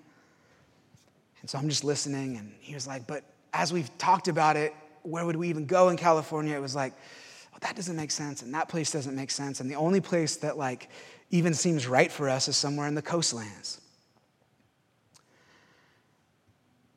[1.41, 4.73] And so I'm just listening, and he was like, But as we've talked about it,
[5.01, 6.55] where would we even go in California?
[6.55, 6.93] It was like,
[7.53, 9.59] well, that doesn't make sense, and that place doesn't make sense.
[9.59, 10.89] And the only place that like
[11.29, 13.79] even seems right for us is somewhere in the coastlands.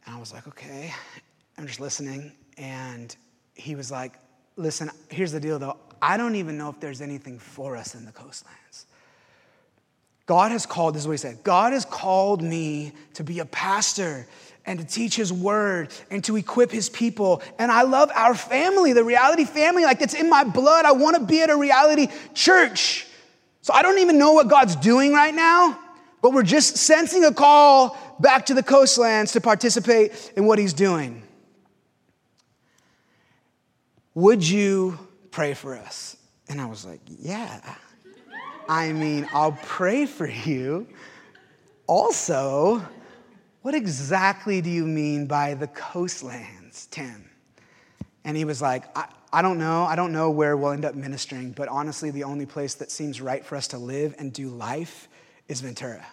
[0.06, 0.94] And I was like, okay.
[1.58, 2.32] I'm just listening.
[2.56, 3.14] And
[3.54, 4.14] he was like,
[4.56, 5.76] listen, here's the deal though.
[6.00, 8.86] I don't even know if there's anything for us in the coastlands.
[10.26, 13.44] God has called, this is what he said God has called me to be a
[13.44, 14.26] pastor
[14.66, 17.42] and to teach his word and to equip his people.
[17.58, 20.84] And I love our family, the reality family, like it's in my blood.
[20.84, 23.06] I want to be at a reality church.
[23.62, 25.78] So I don't even know what God's doing right now,
[26.20, 30.72] but we're just sensing a call back to the coastlands to participate in what He's
[30.72, 31.22] doing.
[34.14, 34.98] Would you
[35.30, 36.16] pray for us?
[36.48, 37.60] And I was like, Yeah.
[38.68, 40.88] I mean, I'll pray for you.
[41.86, 42.82] Also,
[43.66, 47.28] what exactly do you mean by the coastlands, Tim?
[48.24, 49.82] And he was like, I, I don't know.
[49.82, 53.20] I don't know where we'll end up ministering, but honestly, the only place that seems
[53.20, 55.08] right for us to live and do life
[55.48, 56.06] is Ventura.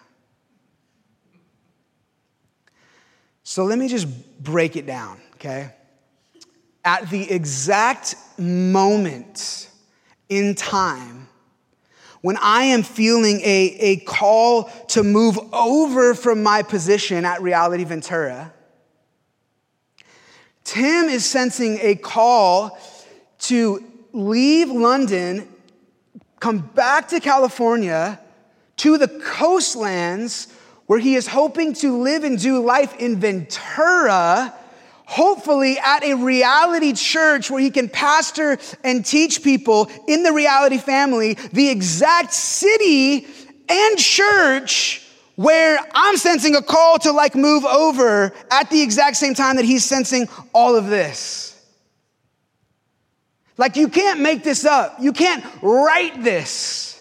[3.44, 4.08] So let me just
[4.42, 5.70] break it down, okay?
[6.84, 9.70] At the exact moment
[10.28, 11.23] in time
[12.24, 17.84] when I am feeling a, a call to move over from my position at Reality
[17.84, 18.50] Ventura,
[20.64, 22.78] Tim is sensing a call
[23.40, 23.84] to
[24.14, 25.46] leave London,
[26.40, 28.18] come back to California,
[28.78, 30.48] to the coastlands,
[30.86, 34.54] where he is hoping to live and do life in Ventura,
[35.14, 40.76] hopefully at a reality church where he can pastor and teach people in the reality
[40.76, 43.24] family the exact city
[43.68, 49.34] and church where I'm sensing a call to like move over at the exact same
[49.34, 51.52] time that he's sensing all of this.
[53.56, 54.96] Like, you can't make this up.
[55.00, 56.93] You can't write this.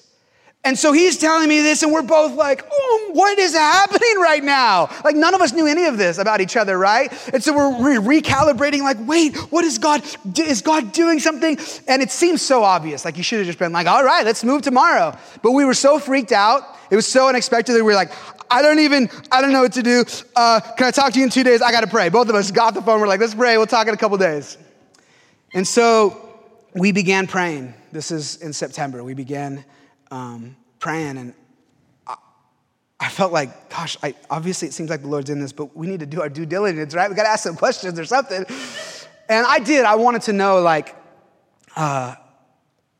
[0.65, 4.41] And so he's telling me this, and we're both like, oh, what is happening right
[4.41, 4.89] now?
[5.03, 7.11] Like, none of us knew any of this about each other, right?
[7.33, 10.01] And so we're re- recalibrating, like, wait, what is God,
[10.37, 11.57] is God doing something?
[11.89, 13.03] And it seems so obvious.
[13.03, 15.17] Like, you should have just been like, all right, let's move tomorrow.
[15.41, 16.63] But we were so freaked out.
[16.89, 18.13] It was so unexpected that we were like,
[18.49, 20.05] I don't even, I don't know what to do.
[20.33, 21.61] Uh, can I talk to you in two days?
[21.61, 22.07] I got to pray.
[22.07, 23.01] Both of us got the phone.
[23.01, 23.57] We're like, let's pray.
[23.57, 24.57] We'll talk in a couple days.
[25.53, 26.39] And so
[26.73, 27.73] we began praying.
[27.91, 29.03] This is in September.
[29.03, 29.65] We began
[30.13, 31.33] um, praying, and
[32.05, 32.15] I,
[32.99, 35.87] I, felt like, gosh, I, obviously it seems like the Lord's in this, but we
[35.87, 37.09] need to do our due diligence, right?
[37.09, 38.45] We got to ask some questions or something.
[39.27, 39.85] And I did.
[39.85, 40.95] I wanted to know, like,
[41.75, 42.13] uh,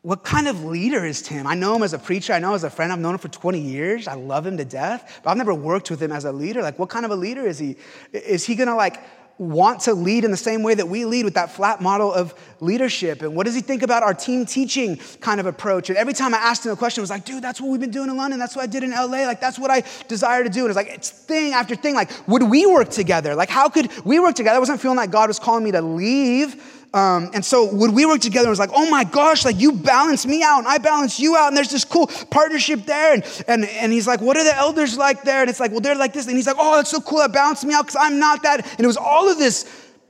[0.02, 1.46] what kind of leader is Tim?
[1.46, 2.34] I know him as a preacher.
[2.34, 2.92] I know him as a friend.
[2.92, 4.08] I've known him for 20 years.
[4.08, 6.64] I love him to death, but I've never worked with him as a leader.
[6.64, 7.76] Like, what kind of a leader is he?
[8.12, 9.00] Is he gonna like
[9.44, 12.34] want to lead in the same way that we lead with that flat model of
[12.60, 13.22] leadership?
[13.22, 15.90] And what does he think about our team teaching kind of approach?
[15.90, 17.80] And every time I asked him a question, it was like, dude, that's what we've
[17.80, 18.40] been doing in London.
[18.40, 19.26] That's what I did in LA.
[19.26, 20.62] Like, that's what I desire to do.
[20.62, 21.96] And it's like, it's thing after thing.
[21.96, 23.36] Like, would we work together?
[23.36, 24.56] Like, how could we work together?
[24.56, 28.06] I wasn't feeling like God was calling me to leave Um, and so when we
[28.06, 30.78] worked together, it was like, oh my gosh, like you balance me out and I
[30.78, 31.48] balance you out.
[31.48, 33.16] And there's this cool partnership there.
[33.16, 35.42] And, and, and he's like, what are the elders like there?
[35.42, 36.28] And it's like, well, they're like this.
[36.28, 37.20] And he's like, oh, that's so cool.
[37.20, 38.66] That balanced me out because I'm not that.
[38.66, 39.66] And it was all of this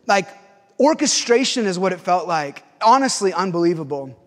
[0.08, 0.28] like
[0.78, 2.64] orchestration is what it felt like.
[2.82, 4.20] Honestly, unbelievable.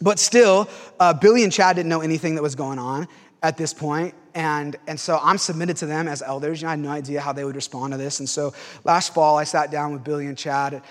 [0.00, 0.68] But still,
[1.00, 3.08] uh, Billy and Chad didn't know anything that was going on
[3.42, 4.14] at this point.
[4.34, 6.60] And, and so I'm submitted to them as elders.
[6.60, 8.18] You know, I had no idea how they would respond to this.
[8.18, 10.82] And so last fall, I sat down with Billy and Chad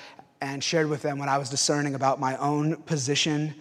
[0.43, 3.56] and shared with them what I was discerning about my own position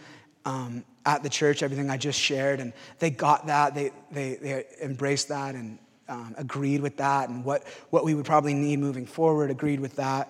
[0.44, 2.58] um, at the church, everything I just shared.
[2.58, 7.44] And they got that, they, they, they embraced that and um, agreed with that, and
[7.44, 10.28] what, what we would probably need moving forward, agreed with that.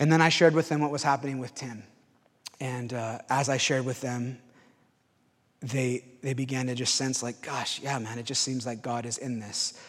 [0.00, 1.84] And then I shared with them what was happening with Tim.
[2.58, 4.38] And uh, as I shared with them,
[5.62, 9.06] they, they began to just sense, like, gosh, yeah, man, it just seems like God
[9.06, 9.80] is in this.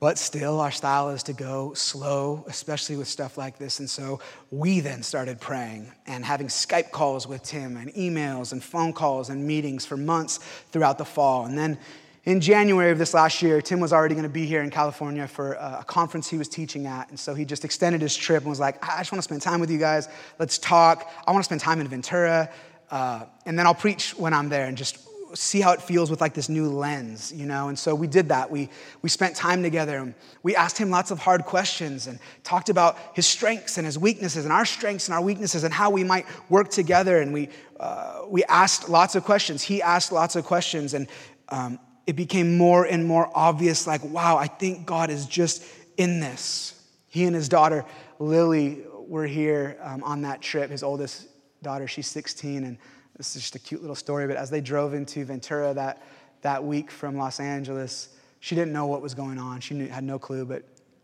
[0.00, 3.80] But still, our style is to go slow, especially with stuff like this.
[3.80, 8.64] And so we then started praying and having Skype calls with Tim and emails and
[8.64, 10.38] phone calls and meetings for months
[10.72, 11.44] throughout the fall.
[11.44, 11.78] And then
[12.24, 15.28] in January of this last year, Tim was already going to be here in California
[15.28, 17.10] for a conference he was teaching at.
[17.10, 19.42] And so he just extended his trip and was like, I just want to spend
[19.42, 20.08] time with you guys.
[20.38, 21.10] Let's talk.
[21.26, 22.48] I want to spend time in Ventura.
[22.90, 24.98] Uh, and then I'll preach when I'm there and just
[25.34, 27.68] see how it feels with like this new lens, you know?
[27.68, 28.50] And so we did that.
[28.50, 28.68] We,
[29.02, 32.98] we spent time together and we asked him lots of hard questions and talked about
[33.14, 36.26] his strengths and his weaknesses and our strengths and our weaknesses and how we might
[36.48, 37.20] work together.
[37.20, 39.62] And we, uh, we asked lots of questions.
[39.62, 40.94] He asked lots of questions.
[40.94, 41.08] And
[41.48, 45.64] um, it became more and more obvious like, wow, I think God is just
[45.96, 46.74] in this.
[47.08, 47.84] He and his daughter,
[48.18, 50.70] Lily, were here um, on that trip.
[50.70, 51.28] His oldest
[51.62, 52.64] daughter, she's 16.
[52.64, 52.78] And
[53.20, 56.02] this is just a cute little story, but as they drove into Ventura that,
[56.40, 58.08] that week from Los Angeles,
[58.40, 59.60] she didn't know what was going on.
[59.60, 60.62] She knew, had no clue, but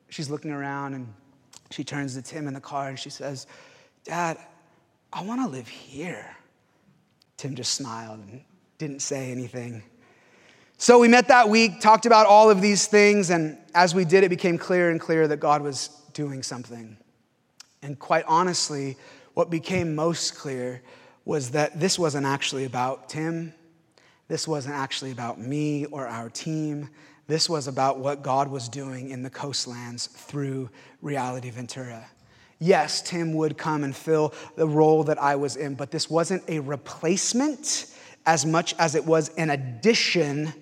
[0.08, 1.12] she's looking around and
[1.70, 3.46] she turns to Tim in the car and she says,
[4.04, 4.38] Dad,
[5.12, 6.34] I want to live here.
[7.36, 8.40] Tim just smiled and
[8.78, 9.82] didn't say anything.
[10.78, 14.24] So we met that week, talked about all of these things, and as we did,
[14.24, 16.96] it became clear and clear that God was doing something.
[17.82, 18.96] And quite honestly,
[19.34, 20.80] what became most clear
[21.26, 23.52] was that this wasn't actually about Tim.
[24.28, 26.88] This wasn't actually about me or our team.
[27.26, 30.70] This was about what God was doing in the coastlands through
[31.02, 32.06] Reality Ventura.
[32.60, 36.42] Yes, Tim would come and fill the role that I was in, but this wasn't
[36.48, 37.92] a replacement
[38.24, 40.52] as much as it was an addition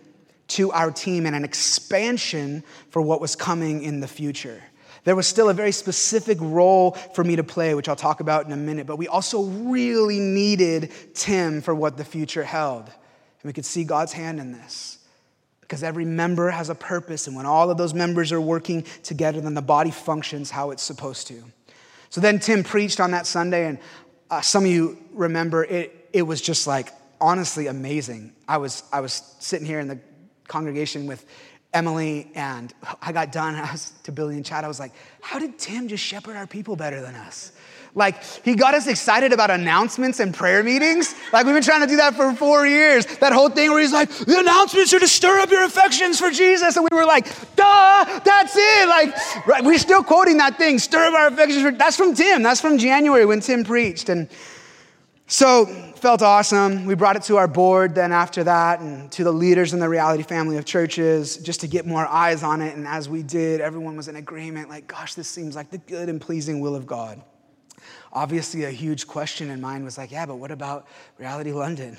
[0.48, 4.62] to our team and an expansion for what was coming in the future.
[5.04, 8.46] There was still a very specific role for me to play, which I'll talk about
[8.46, 12.84] in a minute, but we also really needed Tim for what the future held.
[12.84, 14.98] And we could see God's hand in this
[15.60, 19.40] because every member has a purpose, and when all of those members are working together,
[19.40, 21.42] then the body functions how it's supposed to.
[22.10, 23.78] So then Tim preached on that Sunday, and
[24.30, 26.90] uh, some of you remember it, it was just like
[27.20, 28.32] honestly amazing.
[28.46, 29.98] I was, I was sitting here in the
[30.48, 31.24] congregation with
[31.74, 33.54] Emily, and I got done.
[33.56, 34.64] I was to Billy and Chad.
[34.64, 37.52] I was like, how did Tim just shepherd our people better than us?
[37.96, 41.14] Like, he got us excited about announcements and prayer meetings.
[41.32, 43.06] Like, we've been trying to do that for four years.
[43.18, 46.30] That whole thing where he's like, the announcements are to stir up your affections for
[46.30, 46.76] Jesus.
[46.76, 48.88] And we were like, duh, that's it.
[48.88, 51.62] Like, right, we're still quoting that thing, stir up our affections.
[51.62, 52.42] For, that's from Tim.
[52.42, 54.08] That's from January when Tim preached.
[54.08, 54.28] And
[55.26, 56.84] so, felt awesome.
[56.84, 59.88] We brought it to our board then after that and to the leaders in the
[59.88, 62.76] reality family of churches just to get more eyes on it.
[62.76, 66.10] And as we did, everyone was in agreement like, gosh, this seems like the good
[66.10, 67.22] and pleasing will of God.
[68.12, 70.86] Obviously, a huge question in mind was like, yeah, but what about
[71.18, 71.96] Reality London?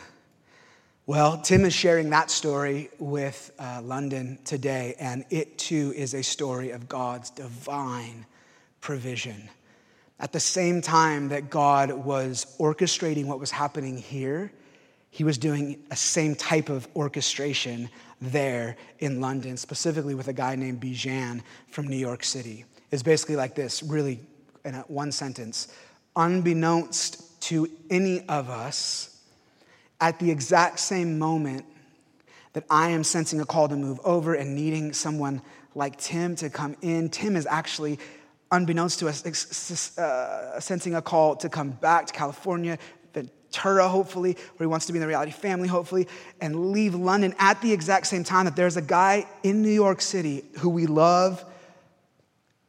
[1.07, 6.23] Well, Tim is sharing that story with uh, London today, and it too is a
[6.23, 8.25] story of God's divine
[8.81, 9.49] provision.
[10.19, 14.51] At the same time that God was orchestrating what was happening here,
[15.09, 17.89] he was doing a same type of orchestration
[18.21, 22.65] there in London, specifically with a guy named Bijan from New York City.
[22.91, 24.19] It's basically like this, really,
[24.63, 25.67] in one sentence.
[26.15, 29.21] Unbeknownst to any of us,
[30.01, 31.65] at the exact same moment
[32.53, 35.41] that I am sensing a call to move over and needing someone
[35.75, 37.99] like Tim to come in, Tim is actually
[38.51, 42.77] unbeknownst to us, uh, sensing a call to come back to California,
[43.13, 46.07] Ventura, hopefully, where he wants to be in the reality family, hopefully,
[46.41, 50.01] and leave London at the exact same time that there's a guy in New York
[50.01, 51.43] City who we love,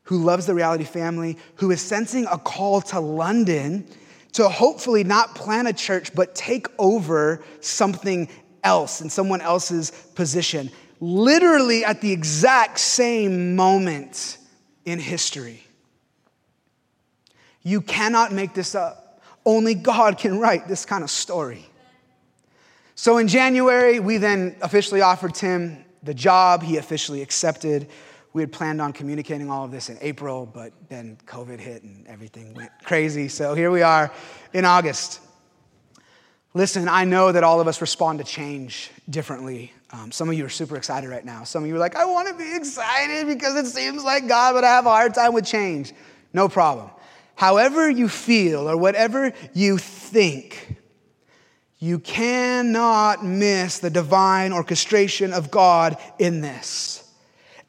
[0.04, 3.86] who loves the reality family, who is sensing a call to London
[4.34, 8.28] to hopefully not plan a church, but take over something
[8.62, 10.70] else in someone else's position,
[11.00, 14.38] literally at the exact same moment
[14.84, 15.65] in history.
[17.66, 19.20] You cannot make this up.
[19.44, 21.66] Only God can write this kind of story.
[22.94, 26.62] So in January, we then officially offered Tim the job.
[26.62, 27.88] He officially accepted.
[28.34, 32.06] We had planned on communicating all of this in April, but then COVID hit and
[32.06, 33.26] everything went crazy.
[33.26, 34.12] So here we are
[34.52, 35.18] in August.
[36.54, 39.72] Listen, I know that all of us respond to change differently.
[39.90, 41.42] Um, some of you are super excited right now.
[41.42, 44.52] Some of you are like, I want to be excited because it seems like God,
[44.52, 45.94] but I have a hard time with change.
[46.32, 46.90] No problem.
[47.36, 50.76] However, you feel or whatever you think,
[51.78, 57.02] you cannot miss the divine orchestration of God in this.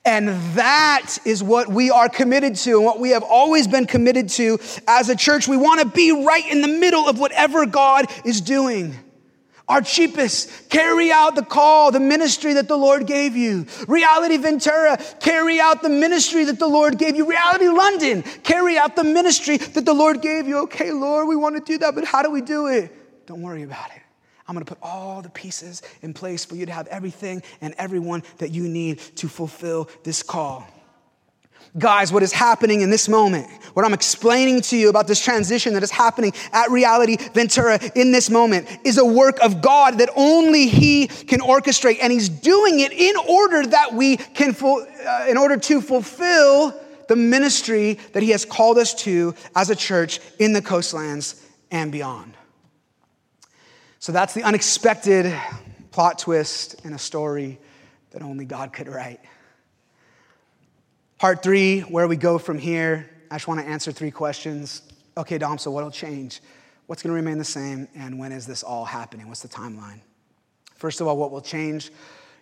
[0.05, 4.29] And that is what we are committed to and what we have always been committed
[4.29, 4.57] to
[4.87, 5.49] as a church.
[5.49, 8.95] We want to be right in the middle of whatever God is doing.
[9.69, 13.65] Archippus, carry out the call, the ministry that the Lord gave you.
[13.87, 17.29] Reality Ventura, carry out the ministry that the Lord gave you.
[17.29, 20.59] Reality London, carry out the ministry that the Lord gave you.
[20.59, 23.25] Okay, Lord, we want to do that, but how do we do it?
[23.27, 24.01] Don't worry about it.
[24.47, 27.75] I'm going to put all the pieces in place for you to have everything and
[27.77, 30.65] everyone that you need to fulfill this call.
[31.77, 35.73] Guys, what is happening in this moment, what I'm explaining to you about this transition
[35.73, 40.09] that is happening at Reality Ventura in this moment, is a work of God that
[40.15, 41.99] only He can orchestrate.
[42.01, 46.73] And He's doing it in order that we can, uh, in order to fulfill
[47.07, 51.91] the ministry that He has called us to as a church in the coastlands and
[51.91, 52.33] beyond.
[53.99, 55.37] So that's the unexpected
[55.91, 57.59] plot twist in a story
[58.11, 59.19] that only God could write.
[61.17, 64.83] Part three, where we go from here, I just want to answer three questions.
[65.17, 66.41] Okay, Dom, so what'll change?
[66.85, 67.87] What's going to remain the same?
[67.95, 69.27] And when is this all happening?
[69.27, 69.99] What's the timeline?
[70.75, 71.89] First of all, what will change?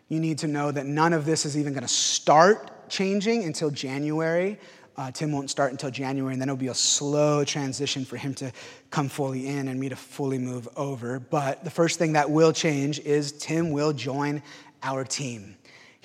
[0.10, 3.70] You need to know that none of this is even going to start changing until
[3.70, 4.60] January.
[4.98, 8.34] Uh, Tim won't start until January, and then it'll be a slow transition for him
[8.36, 8.52] to
[8.92, 11.22] come fully in and me to fully move over.
[11.22, 14.44] But the first thing that will change is Tim will join
[14.84, 15.56] our team.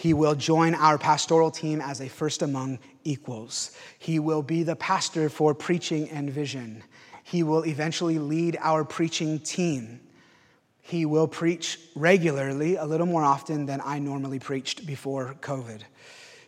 [0.01, 3.76] He will join our pastoral team as a first among equals.
[3.98, 6.82] He will be the pastor for preaching and vision.
[7.22, 10.01] He will eventually lead our preaching team.
[10.80, 15.82] He will preach regularly, a little more often than I normally preached before COVID.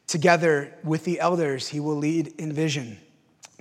[0.07, 2.97] Together with the elders, he will lead in vision.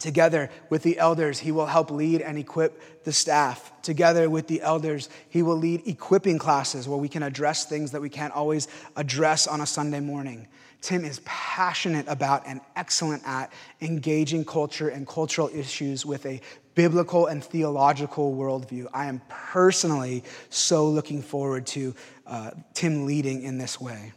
[0.02, 3.72] Together with the elders, he will help lead and equip the staff.
[3.84, 8.02] Together with the elders, he will lead equipping classes where we can address things that
[8.02, 10.48] we can't always address on a Sunday morning.
[10.82, 16.42] Tim is passionate about and excellent at engaging culture and cultural issues with a
[16.74, 18.88] biblical and theological worldview.
[18.92, 21.94] I am personally so looking forward to
[22.26, 24.14] uh, Tim leading in this way.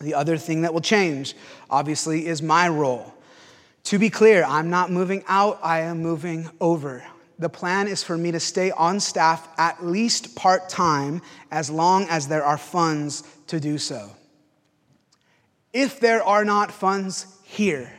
[0.00, 1.36] The other thing that will change,
[1.70, 3.14] obviously, is my role.
[3.84, 7.04] To be clear, I'm not moving out, I am moving over.
[7.38, 12.06] The plan is for me to stay on staff at least part time as long
[12.08, 14.10] as there are funds to do so.
[15.72, 17.92] If there are not funds here,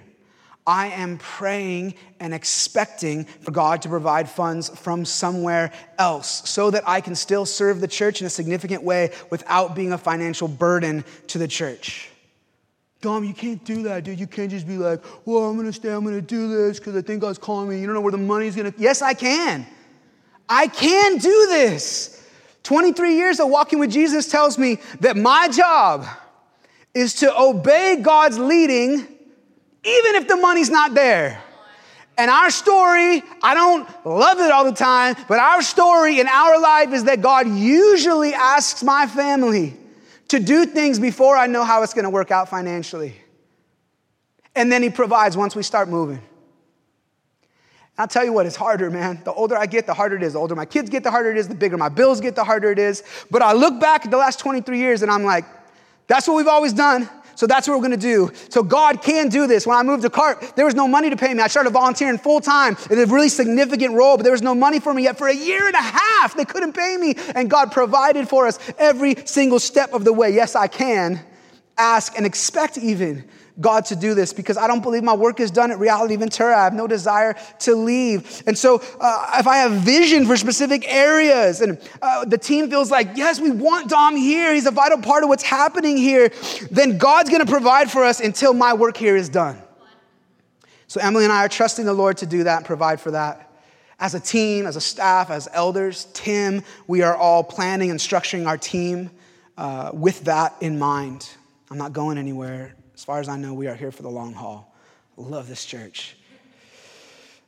[0.66, 6.88] I am praying and expecting for God to provide funds from somewhere else so that
[6.88, 11.04] I can still serve the church in a significant way without being a financial burden
[11.28, 12.10] to the church.
[13.04, 14.18] Dom, you can't do that, dude.
[14.18, 17.02] You can't just be like, well, I'm gonna stay, I'm gonna do this because I
[17.02, 17.78] think God's calling me.
[17.82, 18.74] You don't know where the money's gonna.
[18.78, 19.68] Yes, I can.
[20.48, 22.26] I can do this.
[22.64, 26.06] 23 years of walking with Jesus tells me that my job
[26.94, 31.44] is to obey God's leading even if the money's not there.
[32.18, 36.58] And our story, I don't love it all the time, but our story in our
[36.58, 39.78] life is that God usually asks my family
[40.34, 43.16] to do things before I know how it's gonna work out financially.
[44.56, 46.22] And then He provides once we start moving.
[48.00, 49.22] I'll tell you what, it's harder, man.
[49.24, 50.34] The older I get, the harder it is.
[50.34, 51.48] The older my kids get, the harder it is.
[51.48, 53.04] The bigger my bills get, the harder it is.
[53.30, 55.46] But I look back at the last 23 years and I'm like,
[56.08, 57.08] that's what we've always done.
[57.36, 58.32] So that's what we're gonna do.
[58.50, 59.66] So God can do this.
[59.66, 61.42] When I moved to CART, there was no money to pay me.
[61.42, 64.80] I started volunteering full time in a really significant role, but there was no money
[64.80, 65.18] for me yet.
[65.18, 67.16] For a year and a half, they couldn't pay me.
[67.36, 70.32] And God provided for us every single step of the way.
[70.32, 71.20] Yes, I can
[71.78, 73.28] ask and expect even
[73.62, 76.58] God to do this because I don't believe my work is done at Reality Ventura.
[76.58, 78.42] I have no desire to leave.
[78.48, 82.90] And so, uh, if I have vision for specific areas and uh, the team feels
[82.90, 86.32] like, yes, we want Dom here, he's a vital part of what's happening here,
[86.72, 89.62] then God's gonna provide for us until my work here is done.
[90.88, 93.52] So, Emily and I are trusting the Lord to do that and provide for that.
[94.00, 98.48] As a team, as a staff, as elders, Tim, we are all planning and structuring
[98.48, 99.12] our team
[99.58, 101.30] uh, with that in mind.
[101.70, 104.32] I'm not going anywhere as far as I know, we are here for the long
[104.32, 104.74] haul.
[105.18, 106.16] Love this church.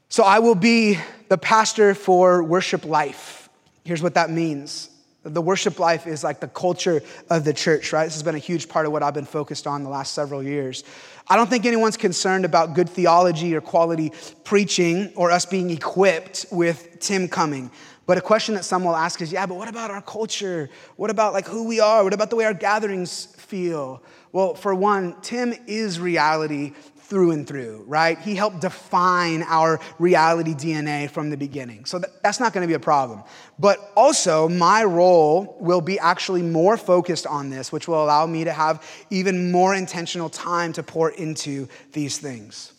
[0.10, 1.00] So I will be
[1.30, 3.48] the pastor for worship life.
[3.86, 4.90] Here's what that means.
[5.24, 8.04] The worship life is like the culture of the church, right?
[8.04, 10.44] This has been a huge part of what I've been focused on the last several
[10.44, 10.84] years.
[11.26, 14.12] I don't think anyone's concerned about good theology or quality
[14.44, 17.72] preaching or us being equipped with Tim coming.
[18.06, 20.70] But a question that some will ask is, yeah, but what about our culture?
[20.96, 22.04] What about like who we are?
[22.04, 24.04] What about the way our gatherings feel?
[24.32, 26.74] Well, for one, Tim is reality
[27.06, 28.18] through and through, right?
[28.20, 31.86] He helped define our reality DNA from the beginning.
[31.86, 33.24] So that's not going to be a problem.
[33.60, 38.44] But also, my role will be actually more focused on this, which will allow me
[38.44, 42.74] to have even more intentional time to pour into these things.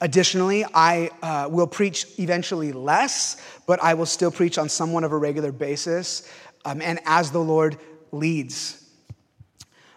[0.00, 5.12] Additionally, I uh, will preach eventually less, but I will still preach on somewhat of
[5.12, 6.30] a regular basis
[6.64, 7.78] um, and as the Lord
[8.12, 8.84] leads.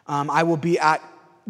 [0.08, 1.02] Um, I will be at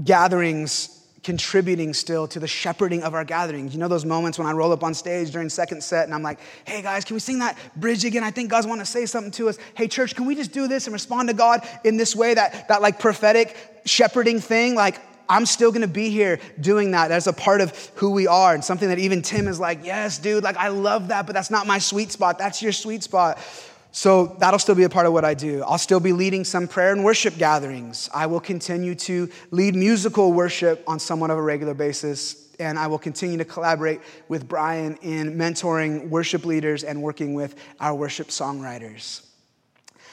[0.03, 3.73] gatherings contributing still to the shepherding of our gatherings.
[3.73, 6.23] You know those moments when I roll up on stage during second set and I'm
[6.23, 8.23] like, hey guys, can we sing that bridge again?
[8.23, 9.57] I think God's want to say something to us.
[9.75, 12.67] Hey church, can we just do this and respond to God in this way, that,
[12.69, 13.55] that like prophetic
[13.85, 14.73] shepherding thing?
[14.73, 14.99] Like,
[15.31, 18.63] I'm still gonna be here doing that as a part of who we are and
[18.63, 21.65] something that even Tim is like, yes, dude, like I love that, but that's not
[21.65, 22.37] my sweet spot.
[22.37, 23.39] That's your sweet spot.
[23.93, 25.63] So that'll still be a part of what I do.
[25.63, 28.09] I'll still be leading some prayer and worship gatherings.
[28.13, 32.53] I will continue to lead musical worship on somewhat of a regular basis.
[32.59, 37.55] And I will continue to collaborate with Brian in mentoring worship leaders and working with
[37.79, 39.25] our worship songwriters.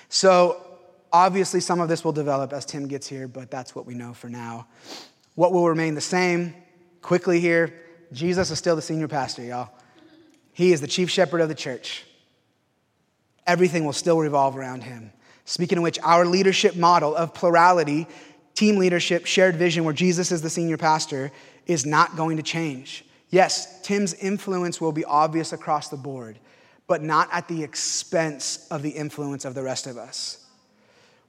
[0.09, 0.65] So,
[1.13, 4.15] obviously, some of this will develop as Tim gets here, but that's what we know
[4.15, 4.67] for now.
[5.39, 6.53] What will remain the same?
[7.01, 7.73] Quickly here
[8.13, 9.71] Jesus is still the senior pastor, y'all.
[10.53, 12.05] He is the chief shepherd of the church
[13.47, 15.11] everything will still revolve around him.
[15.45, 18.07] Speaking of which, our leadership model of plurality,
[18.55, 21.33] team leadership, shared vision, where Jesus is the senior pastor,
[21.67, 23.05] is not going to change.
[23.31, 26.39] Yes, Tim's influence will be obvious across the board,
[26.89, 30.45] but not at the expense of the influence of the rest of us.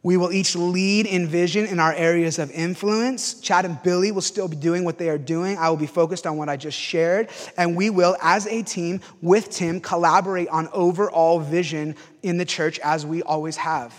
[0.02, 3.34] We will each lead in vision in our areas of influence.
[3.41, 5.58] Chad and Billy will still be doing what they are doing.
[5.58, 7.28] I will be focused on what I just shared.
[7.58, 12.80] And we will, as a team with Tim, collaborate on overall vision in the church
[12.80, 13.93] as we always have.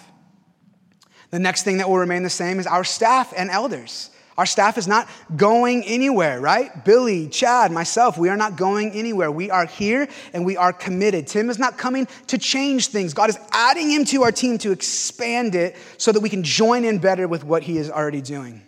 [1.31, 4.11] The next thing that will remain the same is our staff and elders.
[4.41, 6.83] Our staff is not going anywhere, right?
[6.83, 9.31] Billy, Chad, myself, we are not going anywhere.
[9.31, 11.27] We are here and we are committed.
[11.27, 13.13] Tim is not coming to change things.
[13.13, 16.87] God is adding him to our team to expand it so that we can join
[16.87, 18.63] in better with what he is already doing.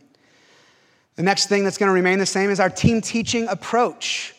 [1.16, 4.35] The next thing that's going to remain the same is our team teaching approach.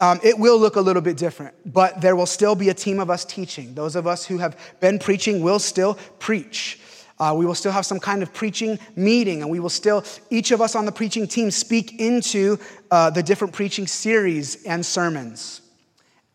[0.00, 2.98] Um, it will look a little bit different, but there will still be a team
[2.98, 3.74] of us teaching.
[3.74, 6.80] Those of us who have been preaching will still preach.
[7.20, 10.50] Uh, we will still have some kind of preaching meeting, and we will still, each
[10.50, 12.58] of us on the preaching team, speak into
[12.90, 15.62] uh, the different preaching series and sermons.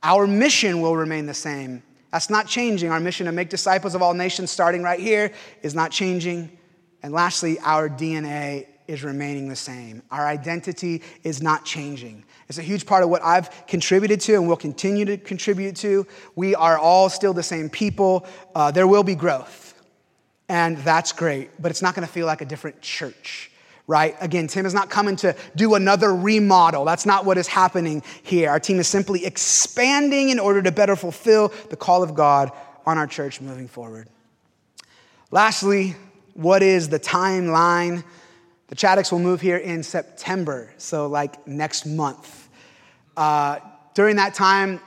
[0.02, 1.82] Our mission will remain the same.
[2.12, 2.92] That's not changing.
[2.92, 5.32] Our mission to make disciples of all nations, starting right here,
[5.62, 6.58] is not changing.
[7.02, 10.04] And lastly, our DNA is remaining the same.
[10.12, 12.26] Our identity is not changing.
[12.50, 16.06] It's a huge part of what I've contributed to and will continue to contribute to.
[16.36, 18.28] We are all still the same people.
[18.54, 19.73] Uh, there will be growth
[20.54, 23.50] and that's great, but it's not gonna feel like a different church,
[23.88, 24.16] right?
[24.22, 26.86] Again, Tim is not coming to do another remodel.
[26.86, 28.52] That's not what is happening here.
[28.52, 32.52] Our team is simply expanding in order to better fulfill the call of God
[32.86, 34.08] on our church moving forward.
[35.32, 35.96] Lastly,
[36.36, 38.04] what is the timeline?
[38.68, 42.48] The Chaddicks will move here in September, so like next month.
[43.18, 43.58] Uh,
[43.96, 44.80] during that time,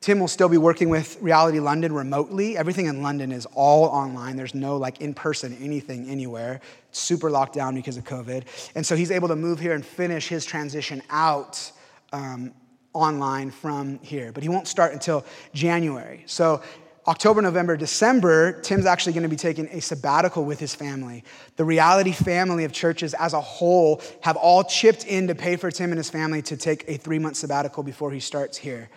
[0.00, 2.56] Tim will still be working with Reality London remotely.
[2.56, 4.34] Everything in London is all online.
[4.34, 6.62] There's no like in person anything anywhere.
[6.88, 8.44] It's super locked down because of COVID.
[8.74, 11.70] And so he's able to move here and finish his transition out
[12.14, 12.54] um,
[12.94, 14.32] online from here.
[14.32, 15.22] But he won't start until
[15.52, 16.22] January.
[16.24, 16.62] So
[17.06, 21.24] October, November, December, Tim's actually going to be taking a sabbatical with his family.
[21.56, 25.70] The reality family of churches as a whole have all chipped in to pay for
[25.70, 28.88] Tim and his family to take a three month sabbatical before he starts here.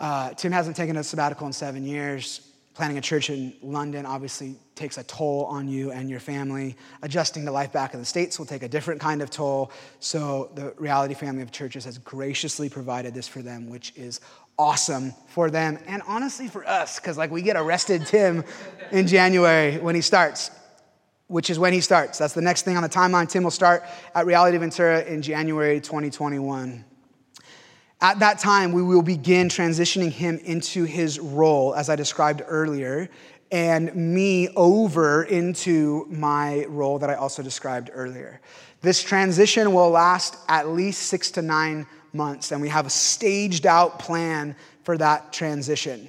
[0.00, 2.40] Uh, Tim hasn't taken a sabbatical in seven years.
[2.72, 6.76] Planning a church in London obviously takes a toll on you and your family.
[7.02, 9.70] Adjusting to life back in the States will take a different kind of toll.
[9.98, 14.20] So, the reality family of churches has graciously provided this for them, which is
[14.56, 18.44] awesome for them and honestly for us, because like we get arrested Tim
[18.92, 20.50] in January when he starts,
[21.26, 22.18] which is when he starts.
[22.18, 23.28] That's the next thing on the timeline.
[23.28, 23.84] Tim will start
[24.14, 26.84] at Reality Ventura in January 2021.
[28.02, 33.10] At that time, we will begin transitioning him into his role, as I described earlier,
[33.52, 38.40] and me over into my role that I also described earlier.
[38.80, 43.66] This transition will last at least six to nine months, and we have a staged
[43.66, 46.08] out plan for that transition.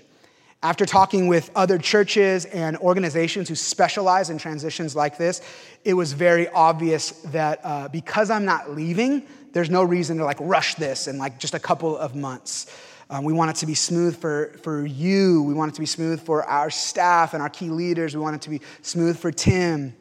[0.63, 5.41] After talking with other churches and organizations who specialize in transitions like this,
[5.83, 10.37] it was very obvious that uh, because I'm not leaving, there's no reason to like
[10.39, 12.67] rush this in like just a couple of months.
[13.09, 15.41] Um, we want it to be smooth for, for you.
[15.43, 18.15] We want it to be smooth for our staff and our key leaders.
[18.15, 19.95] We want it to be smooth for Tim.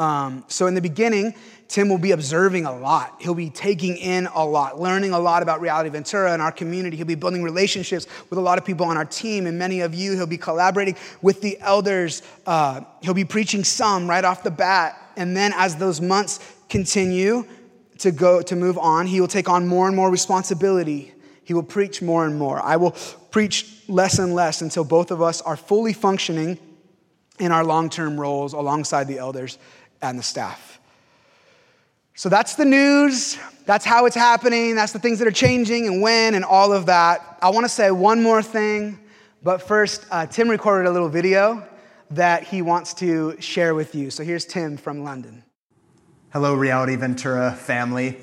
[0.00, 1.34] Um, so, in the beginning,
[1.68, 3.16] Tim will be observing a lot.
[3.20, 6.96] He'll be taking in a lot, learning a lot about Reality Ventura and our community.
[6.96, 9.94] He'll be building relationships with a lot of people on our team and many of
[9.94, 10.12] you.
[10.12, 12.22] He'll be collaborating with the elders.
[12.46, 14.96] Uh, he'll be preaching some right off the bat.
[15.18, 16.40] And then, as those months
[16.70, 17.44] continue
[17.98, 21.12] to go to move on, he will take on more and more responsibility.
[21.44, 22.58] He will preach more and more.
[22.58, 22.92] I will
[23.30, 26.58] preach less and less until both of us are fully functioning
[27.38, 29.58] in our long term roles alongside the elders
[30.02, 30.80] and the staff.
[32.14, 33.38] So that's the news.
[33.64, 34.74] That's how it's happening.
[34.74, 37.38] That's the things that are changing and when and all of that.
[37.40, 38.98] I want to say one more thing,
[39.42, 41.66] but first, uh, Tim recorded a little video
[42.10, 44.10] that he wants to share with you.
[44.10, 45.44] So here's Tim from London.
[46.32, 48.18] Hello, Reality Ventura family.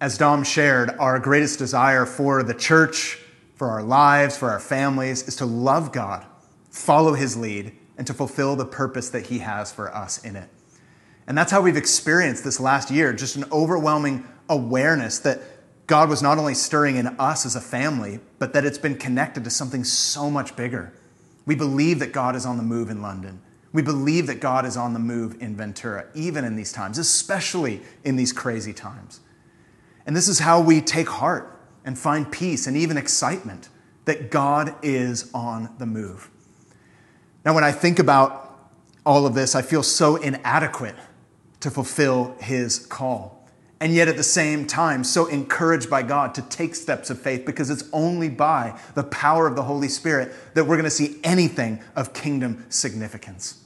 [0.00, 3.18] As Dom shared, our greatest desire for the church,
[3.54, 6.24] for our lives, for our families is to love God,
[6.70, 10.48] follow his lead, and to fulfill the purpose that he has for us in it.
[11.30, 15.40] And that's how we've experienced this last year just an overwhelming awareness that
[15.86, 19.44] God was not only stirring in us as a family, but that it's been connected
[19.44, 20.92] to something so much bigger.
[21.46, 23.40] We believe that God is on the move in London.
[23.72, 27.80] We believe that God is on the move in Ventura, even in these times, especially
[28.02, 29.20] in these crazy times.
[30.06, 33.68] And this is how we take heart and find peace and even excitement
[34.04, 36.28] that God is on the move.
[37.44, 38.72] Now, when I think about
[39.06, 40.96] all of this, I feel so inadequate
[41.60, 43.40] to fulfill his call.
[43.82, 47.46] And yet, at the same time, so encouraged by God to take steps of faith
[47.46, 51.18] because it's only by the power of the Holy Spirit that we're going to see
[51.24, 53.64] anything of kingdom significance.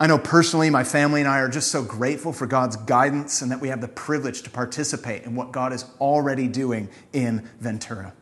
[0.00, 3.52] I know personally, my family and I are just so grateful for God's guidance and
[3.52, 8.14] that we have the privilege to participate in what God is already doing in Ventura.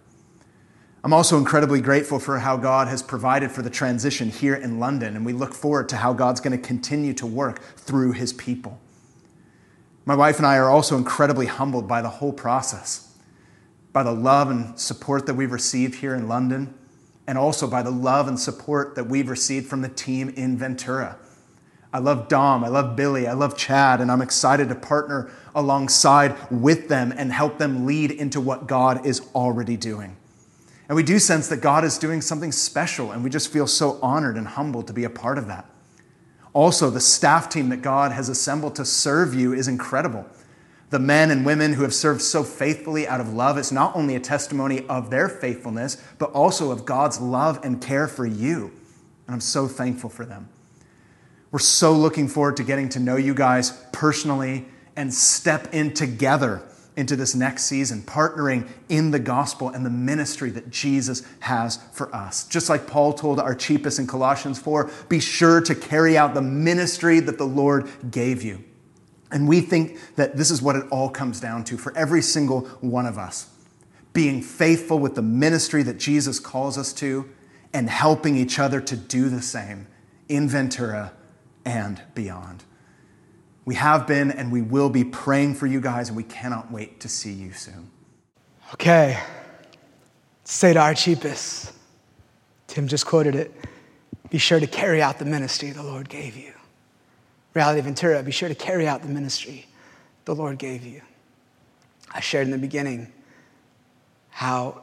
[1.05, 5.14] I'm also incredibly grateful for how God has provided for the transition here in London,
[5.14, 8.80] and we look forward to how God's going to continue to work through his people.
[10.05, 13.14] My wife and I are also incredibly humbled by the whole process,
[13.92, 16.74] by the love and support that we've received here in London,
[17.28, 21.16] and also by the love and support that we've received from the team in Ventura.
[21.92, 26.36] I love Dom, I love Billy, I love Chad, and I'm excited to partner alongside
[26.51, 30.16] with them and help them lead into what God is already doing.
[30.89, 33.99] And we do sense that God is doing something special, and we just feel so
[34.03, 35.66] honored and humbled to be a part of that.
[36.55, 40.26] Also, the staff team that God has assembled to serve you is incredible.
[40.91, 44.16] The men and women who have served so faithfully out of love is not only
[44.16, 48.72] a testimony of their faithfulness, but also of God's love and care for you.
[49.26, 50.49] And I'm so thankful for them.
[51.51, 54.66] We're so looking forward to getting to know you guys personally
[54.97, 56.62] and step in together
[56.99, 62.12] into this next season, partnering in the gospel and the ministry that Jesus has for
[62.12, 62.44] us.
[62.49, 66.42] Just like Paul told our Archippus in Colossians 4 be sure to carry out the
[66.42, 68.64] ministry that the Lord gave you.
[69.30, 72.62] And we think that this is what it all comes down to for every single
[72.80, 73.49] one of us
[74.12, 77.30] being faithful with the ministry that Jesus calls us to
[77.72, 79.86] and helping each other to do the same
[80.28, 81.12] in Ventura
[81.64, 82.64] and beyond.
[83.68, 87.00] We have been and we will be praying for you guys, and we cannot wait
[87.00, 87.90] to see you soon.
[88.72, 89.22] Okay.
[90.44, 91.70] Say to Archippus,
[92.66, 93.52] Tim just quoted it
[94.30, 96.54] be sure to carry out the ministry the Lord gave you.
[97.52, 99.66] Reality Ventura, be sure to carry out the ministry
[100.24, 101.02] the Lord gave you.
[102.10, 103.12] I shared in the beginning
[104.30, 104.80] how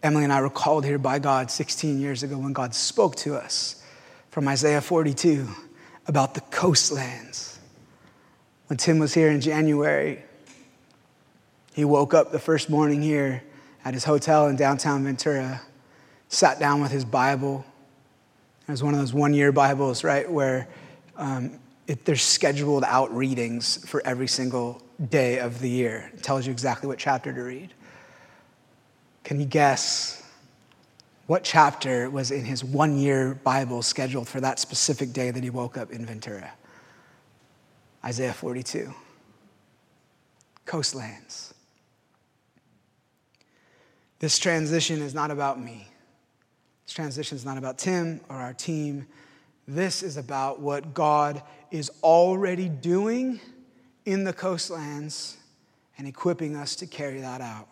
[0.00, 3.34] Emily and I were called here by God 16 years ago when God spoke to
[3.34, 3.82] us
[4.30, 5.48] from Isaiah 42
[6.06, 7.57] about the coastlands
[8.68, 10.22] when Tim was here in January,
[11.74, 13.42] he woke up the first morning here
[13.84, 15.62] at his hotel in downtown Ventura,
[16.28, 17.64] sat down with his Bible.
[18.66, 20.68] It was one of those one year Bibles, right, where
[21.16, 26.10] um, it, there's scheduled out readings for every single day of the year.
[26.12, 27.72] It tells you exactly what chapter to read.
[29.24, 30.22] Can you guess
[31.26, 35.48] what chapter was in his one year Bible scheduled for that specific day that he
[35.48, 36.52] woke up in Ventura?
[38.08, 38.94] Isaiah 42.
[40.64, 41.52] Coastlands.
[44.18, 45.86] This transition is not about me.
[46.86, 49.06] This transition is not about Tim or our team.
[49.66, 53.40] This is about what God is already doing
[54.06, 55.36] in the coastlands
[55.98, 57.68] and equipping us to carry that out.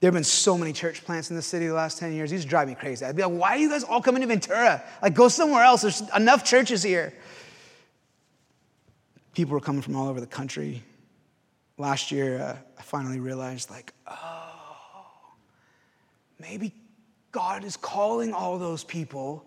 [0.00, 2.32] There have been so many church plants in the city the last 10 years.
[2.32, 3.04] These drive me crazy.
[3.04, 4.82] I'd be like, why are you guys all coming to Ventura?
[5.00, 5.82] Like, go somewhere else.
[5.82, 7.14] There's enough churches here.
[9.36, 10.82] People were coming from all over the country.
[11.76, 15.34] Last year, uh, I finally realized, like, oh,
[16.40, 16.72] maybe
[17.32, 19.44] God is calling all those people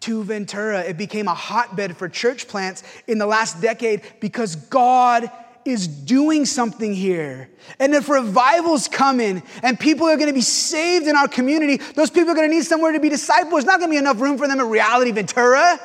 [0.00, 0.80] to Ventura.
[0.80, 5.30] It became a hotbed for church plants in the last decade because God
[5.64, 7.48] is doing something here.
[7.78, 12.32] And if revival's coming and people are gonna be saved in our community, those people
[12.32, 13.52] are gonna need somewhere to be discipled.
[13.52, 15.80] There's not gonna be enough room for them in Reality Ventura.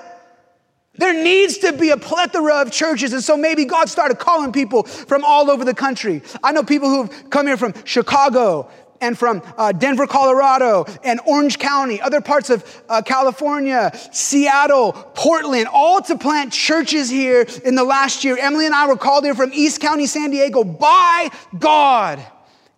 [0.98, 3.14] There needs to be a plethora of churches.
[3.14, 6.22] And so maybe God started calling people from all over the country.
[6.44, 8.70] I know people who've come here from Chicago,
[9.02, 15.68] and from uh, Denver, Colorado, and Orange County, other parts of uh, California, Seattle, Portland,
[15.72, 18.38] all to plant churches here in the last year.
[18.38, 22.26] Emily and I were called here from East County, San Diego by God.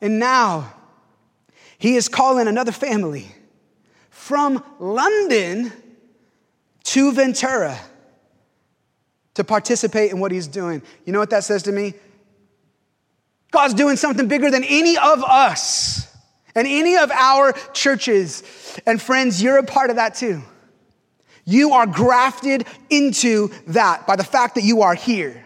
[0.01, 0.73] And now
[1.77, 3.27] he is calling another family
[4.09, 5.71] from London
[6.83, 7.79] to Ventura
[9.37, 10.81] to participate in what he's doing.
[11.05, 11.93] You know what that says to me?
[13.51, 16.13] God's doing something bigger than any of us
[16.55, 18.43] and any of our churches.
[18.85, 20.41] And friends, you're a part of that too.
[21.45, 25.45] You are grafted into that by the fact that you are here.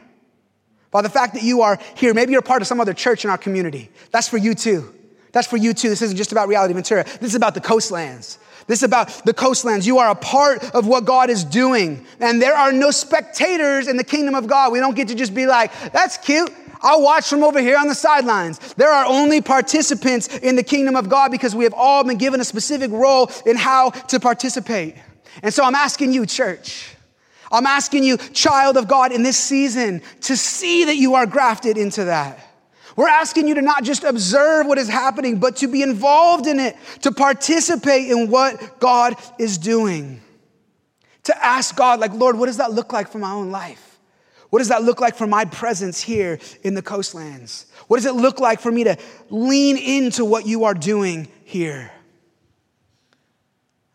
[0.90, 2.14] By the fact that you are here.
[2.14, 3.92] Maybe you're a part of some other church in our community.
[4.12, 4.94] That's for you too.
[5.34, 5.90] That's for you too.
[5.90, 7.04] This isn't just about Reality Ventura.
[7.04, 8.40] This is about the coastlands.
[8.68, 9.86] This is about the coastlands.
[9.88, 12.06] You are a part of what God is doing.
[12.20, 14.72] And there are no spectators in the kingdom of God.
[14.72, 16.52] We don't get to just be like, that's cute.
[16.82, 18.74] I'll watch from over here on the sidelines.
[18.74, 22.42] There are only participants in the kingdom of God because we have all been given
[22.42, 24.96] a specific role in how to participate.
[25.44, 26.96] And so I'm asking you, church,
[27.52, 31.78] I'm asking you, child of God, in this season to see that you are grafted
[31.78, 32.40] into that.
[32.96, 36.60] We're asking you to not just observe what is happening, but to be involved in
[36.60, 40.22] it, to participate in what God is doing.
[41.24, 44.00] To ask God, like, Lord, what does that look like for my own life?
[44.50, 47.68] What does that look like for my presence here in the coastlands?
[47.88, 48.98] What does it look like for me to
[49.30, 51.92] lean into what you are doing here?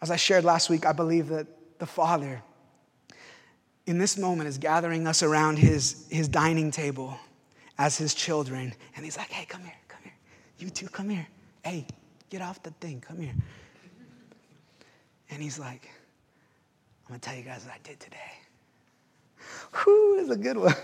[0.00, 1.46] As I shared last week, I believe that
[1.78, 2.42] the Father
[3.84, 7.18] in this moment is gathering us around his, his dining table
[7.78, 8.72] as his children.
[8.94, 10.12] And he's like, hey, come here, come here.
[10.58, 11.26] You two, come here.
[11.62, 11.86] Hey,
[12.30, 13.34] get off the thing, come here.
[15.30, 15.90] And he's like,
[17.06, 18.16] I'm gonna tell you guys what I did today.
[19.74, 20.74] Whew, that's a good one.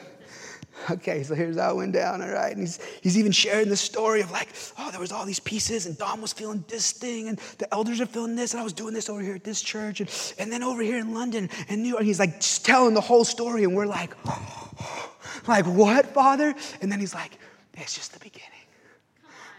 [0.90, 2.52] Okay, so here's how it went down, all right?
[2.52, 4.48] And he's, he's even sharing the story of like,
[4.78, 8.00] oh, there was all these pieces, and Dom was feeling this thing, and the elders
[8.00, 10.52] are feeling this, and I was doing this over here at this church, and, and
[10.52, 12.02] then over here in London, and New York.
[12.02, 14.14] He's like just telling the whole story, and we're like,
[15.48, 16.54] like, what, Father?
[16.80, 17.38] And then he's like,
[17.74, 18.48] it's just the beginning.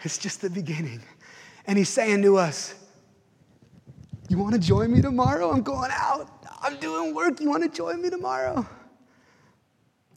[0.03, 1.01] It's just the beginning.
[1.65, 2.75] And he's saying to us,
[4.29, 5.51] you want to join me tomorrow?
[5.51, 6.29] I'm going out.
[6.61, 7.39] I'm doing work.
[7.39, 8.67] You want to join me tomorrow?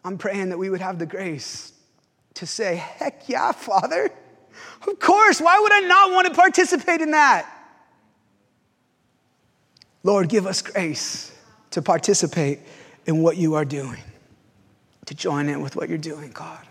[0.06, 1.72] I'm praying that we would have the grace
[2.34, 4.08] to say, heck yeah, Father.
[4.86, 7.50] Of course, why would I not want to participate in that?
[10.04, 11.36] Lord, give us grace
[11.72, 12.60] to participate
[13.06, 14.00] in what you are doing,
[15.06, 16.64] to join in with what you're doing, God.